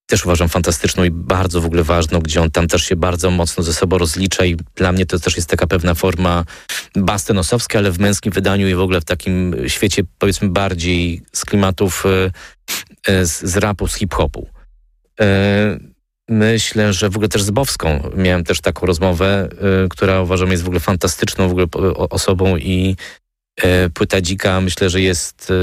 [0.05, 3.63] też uważam fantastyczną i bardzo w ogóle ważną, gdzie on tam też się bardzo mocno
[3.63, 6.45] ze sobą rozlicza i dla mnie to też jest taka pewna forma
[6.95, 12.05] bastenosowska, ale w męskim wydaniu i w ogóle w takim świecie powiedzmy bardziej z klimatów
[12.05, 12.31] y,
[12.90, 14.47] E, z, z rapu, z hip-hopu.
[15.21, 15.79] E,
[16.29, 20.63] myślę, że w ogóle też z Bowską miałem też taką rozmowę, e, która uważam jest
[20.63, 22.95] w ogóle fantastyczną w ogóle osobą i
[23.93, 25.53] płyta Dzika myślę, że jest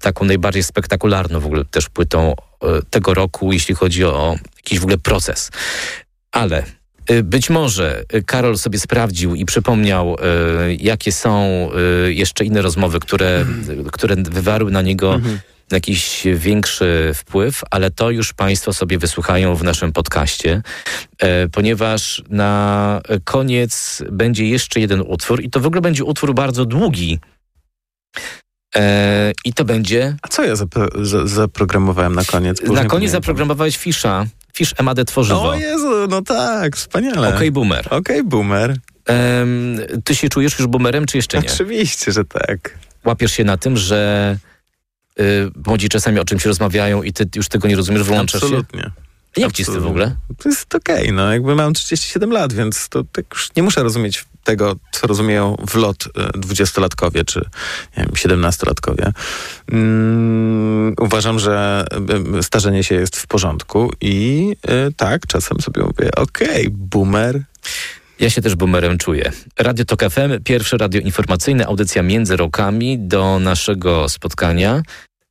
[0.00, 2.34] taką najbardziej spektakularną w ogóle też płytą
[2.90, 5.50] tego roku, jeśli chodzi o jakiś w ogóle proces.
[6.32, 6.64] Ale
[7.24, 10.16] być może Karol sobie sprawdził i przypomniał,
[10.78, 11.68] jakie są
[12.06, 13.46] jeszcze inne rozmowy, które,
[13.92, 15.40] które wywarły na niego mhm
[15.72, 20.62] jakiś większy wpływ, ale to już Państwo sobie wysłuchają w naszym podcaście,
[21.18, 26.64] e, ponieważ na koniec będzie jeszcze jeden utwór i to w ogóle będzie utwór bardzo
[26.64, 27.18] długi.
[28.76, 30.16] E, I to będzie.
[30.22, 30.88] A co ja zapro
[31.24, 32.60] zaprogramowałem na koniec?
[32.60, 34.26] Później na koniec zaprogramowałeś Fisza.
[34.54, 35.48] Fisz Emadę Tworzywo.
[35.48, 37.28] O Jezu, no tak, wspaniale.
[37.28, 37.86] Okej, okay, boomer.
[37.86, 38.76] Okej, okay, boomer.
[39.08, 41.52] Um, ty się czujesz już boomerem, czy jeszcze nie?
[41.52, 42.78] Oczywiście, że tak.
[43.04, 44.36] Łapiesz się na tym, że
[45.66, 48.82] młodzi czasami o czymś rozmawiają i ty już tego nie rozumiesz, wyłączasz Absolutnie.
[48.82, 49.04] się?
[49.36, 50.16] Jak ci z tym w ogóle?
[50.38, 53.82] To jest okej, okay, no jakby mam 37 lat, więc to tak już nie muszę
[53.82, 57.40] rozumieć tego, co rozumieją w lot y, dwudziestolatkowie czy
[57.96, 59.12] nie wiem, 17-latkowie.
[59.72, 61.84] Mm, uważam, że
[62.38, 64.56] y, starzenie się jest w porządku i
[64.88, 67.42] y, tak, czasem sobie mówię, okej, okay, boomer,
[68.24, 69.32] ja się też boomerem czuję.
[69.58, 74.82] Radio Tok FM, pierwsze radio informacyjne, audycja między rokami do naszego spotkania.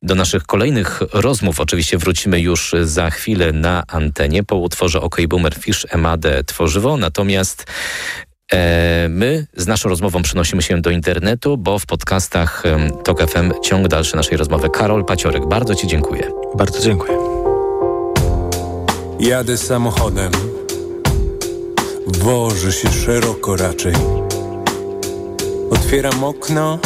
[0.02, 5.54] Do naszych kolejnych rozmów oczywiście wrócimy już za chwilę na antenie po utworze OK Boomer
[5.54, 6.96] Fish Emade Tworzywo.
[6.96, 7.66] Natomiast
[8.52, 12.62] e, My z naszą rozmową przenosimy się do internetu, bo w podcastach
[13.04, 14.70] TOK FM ciąg dalszy naszej rozmowy.
[14.70, 16.30] Karol Paciorek, bardzo Ci dziękuję.
[16.54, 17.18] Bardzo dziękuję.
[19.20, 20.32] Jadę samochodem,
[22.06, 23.94] wożę się szeroko raczej.
[25.70, 26.78] Otwieram okno,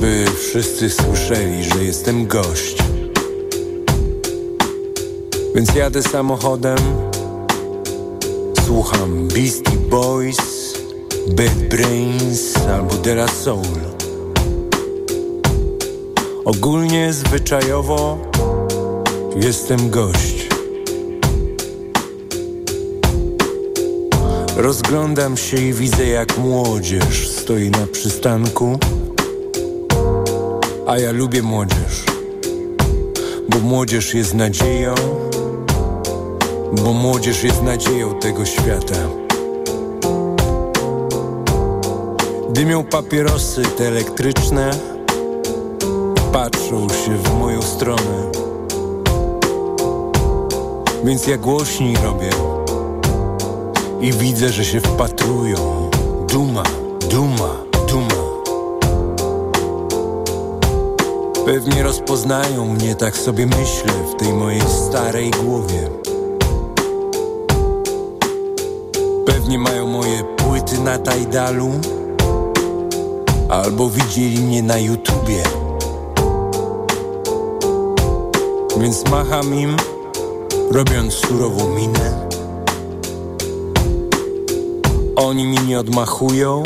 [0.00, 2.76] by wszyscy słyszeli, że jestem gość.
[5.54, 6.78] Więc jadę samochodem,
[8.66, 10.38] słucham Beastie Boys,
[11.28, 13.80] Bad Brains albo De La Soul.
[16.44, 18.18] Ogólnie zwyczajowo
[19.36, 20.39] jestem gość.
[24.56, 28.78] Rozglądam się i widzę jak młodzież stoi na przystanku.
[30.86, 32.04] A ja lubię młodzież
[33.48, 34.94] Bo młodzież jest nadzieją
[36.84, 38.96] Bo młodzież jest nadzieją tego świata.
[42.50, 44.70] Dymią papierosy te elektryczne
[46.32, 48.30] Patrzą się w moją stronę.
[51.04, 52.59] Więc ja głośniej robię
[54.00, 55.90] i widzę, że się wpatrują.
[56.32, 56.62] Duma,
[57.10, 57.56] duma,
[57.88, 58.30] duma.
[61.46, 65.90] Pewnie rozpoznają mnie, tak sobie myślę, w tej mojej starej głowie.
[69.26, 71.70] Pewnie mają moje płyty na Tajdalu,
[73.48, 75.42] albo widzieli mnie na YouTubie.
[78.80, 79.76] Więc macham im,
[80.70, 82.29] robiąc surową minę.
[85.16, 86.62] Oni mi nie odmachują.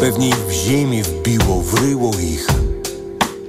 [0.00, 2.46] Pewnie ich w ziemię wbiło, wryło ich.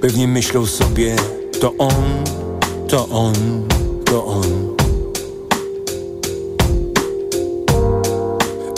[0.00, 1.16] Pewnie myślą sobie
[1.60, 2.24] To on,
[2.88, 3.34] to on,
[4.04, 4.76] to on.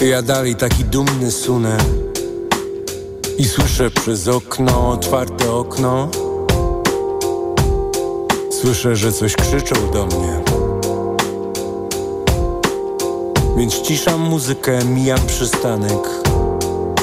[0.09, 1.77] Ja dalej taki dumny sunę
[3.39, 6.09] I słyszę przez okno, otwarte okno.
[8.61, 10.50] Słyszę, że coś krzyczą do mnie
[13.61, 16.09] Więc ciszam muzykę, mijam przystanek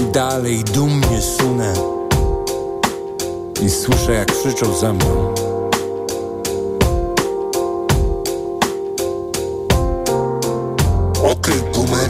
[0.01, 1.73] I dalej dumnie sunę.
[3.61, 5.33] I słyszę jak krzyczą za mną.
[11.23, 12.09] Okej, boomer.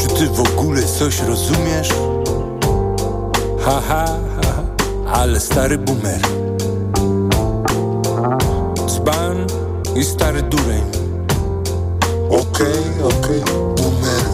[0.00, 1.88] Czy ty w ogóle coś rozumiesz?
[3.60, 4.06] Haha,
[4.42, 4.62] ha,
[5.12, 6.20] ale stary boomer.
[8.86, 9.46] Dzban
[9.96, 11.01] i stary dureń
[12.62, 13.42] Okej, okej,
[13.76, 14.24] boomer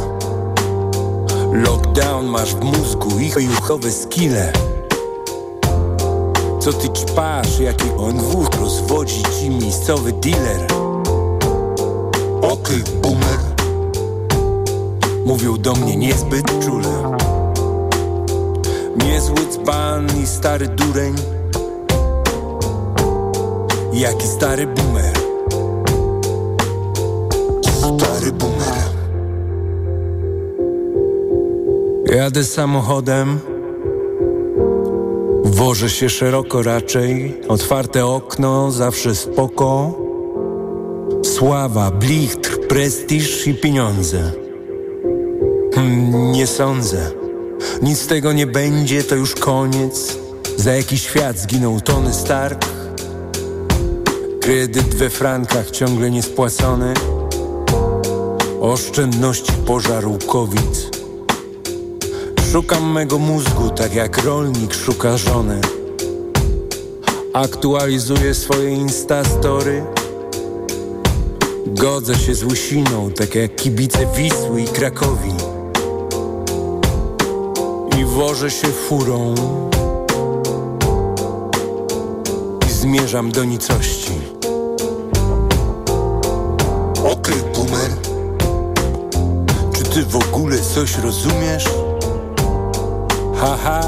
[1.52, 4.52] Lockdown masz w mózgu i juchowe skille.
[6.60, 10.66] Co ty czpasz, jaki ONW rozwodzi ci miejscowy dealer?
[12.42, 13.38] Okej, boomer
[15.24, 17.16] Mówił do mnie niezbyt czule.
[19.04, 21.14] Niezły dzban i stary dureń.
[23.92, 25.07] Jaki stary boomer
[32.16, 33.40] Jadę samochodem.
[35.44, 37.40] Wożę się szeroko raczej.
[37.48, 39.98] Otwarte okno, zawsze spoko.
[41.24, 44.32] Sława, blichtr, prestiż i pieniądze.
[45.74, 47.10] Hmm, Nie sądzę.
[47.82, 50.18] Nic z tego nie będzie, to już koniec.
[50.56, 52.64] Za jakiś świat zginął Tony Stark.
[54.40, 56.94] Kredyt we frankach ciągle niespłacony
[58.60, 60.98] Oszczędności pożarł COVID.
[62.52, 65.60] Szukam mego mózgu, tak jak rolnik szuka żony.
[67.32, 69.84] Aktualizuję swoje instastory.
[71.66, 75.32] Godzę się z łysiną, tak jak kibice Wisły i Krakowi.
[77.98, 79.34] I wożę się furą.
[82.68, 84.37] I zmierzam do nicości
[90.74, 91.64] coś rozumiesz?
[93.34, 93.82] Haha, ha,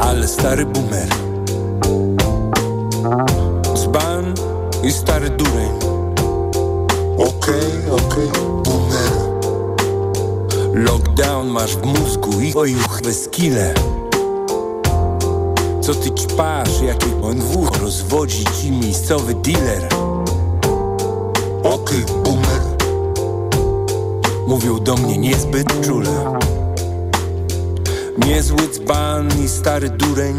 [0.00, 1.08] ale stary boomer.
[3.74, 4.34] Dzban
[4.82, 5.70] i stary dureń.
[7.18, 8.30] Okej, okej,
[8.64, 9.12] boomer.
[10.74, 13.74] Lockdown masz w mózgu i ojuchwe skille.
[15.80, 19.88] Co ty ćpasz, jaki ONW rozwodzi ci miejscowy dealer?
[21.64, 22.19] Okej, boomer
[24.50, 26.34] Mówił do mnie niezbyt czule.
[28.26, 30.36] Niezły dzban i stary dureń.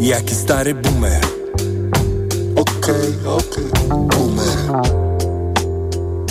[0.00, 1.20] Jaki stary boomer
[2.56, 4.82] Okej, okay, okej, okay, boomer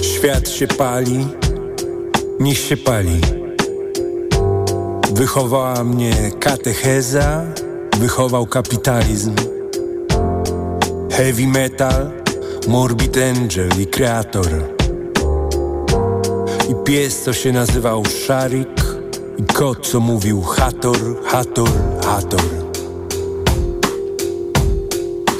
[0.01, 1.27] Świat się pali.
[2.39, 3.21] Niech się pali.
[5.13, 7.43] Wychowała mnie katecheza.
[7.99, 9.35] Wychował kapitalizm.
[11.11, 12.11] Heavy metal
[12.67, 14.74] Morbid Angel i Kreator
[16.69, 18.81] I pies co się nazywał Szarik.
[19.37, 21.69] I kot co mówił Hator, Hator,
[22.05, 22.41] Hator.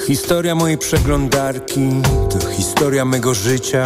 [0.08, 1.90] Historia mojej przeglądarki
[2.30, 3.84] To historia mego życia.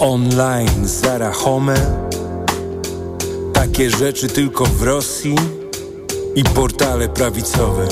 [0.00, 1.74] Online Zara Home.
[3.52, 5.36] Takie rzeczy tylko w Rosji
[6.34, 7.88] I portale prawicowe.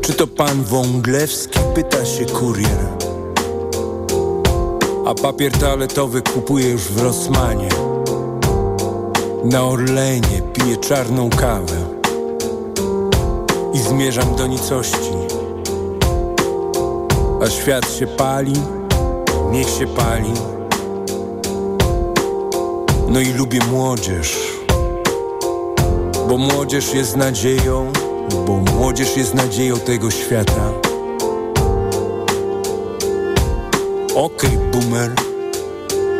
[0.00, 1.58] Czy to pan Wąglewski?
[1.74, 3.09] Pyta się kurier
[5.10, 7.68] A papier toaletowy kupuje już w Rosmanie.
[9.44, 11.76] Na Orlenie piję czarną kawę.
[13.72, 15.12] I zmierzam do nicości.
[17.42, 18.52] A świat się pali,
[19.52, 20.32] niech się pali.
[23.08, 24.38] No i lubię młodzież.
[26.28, 27.92] Bo młodzież jest nadzieją
[28.46, 30.89] bo młodzież jest nadzieją tego świata.
[34.14, 35.10] Okej, okay, boomer,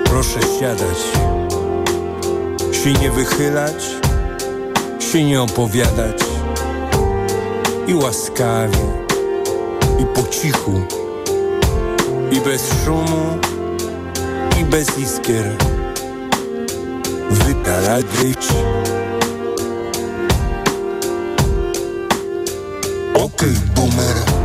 [0.04, 0.98] proszę siadać,
[2.72, 3.84] się nie wychylać,
[5.12, 6.22] się nie opowiadać.
[7.86, 8.78] I łaskawie,
[9.98, 10.82] i po cichu,
[12.32, 13.38] i bez szumu,
[14.60, 15.56] i bez iskier.
[17.30, 18.06] Wytalać
[23.14, 24.39] Okej, okay, boomer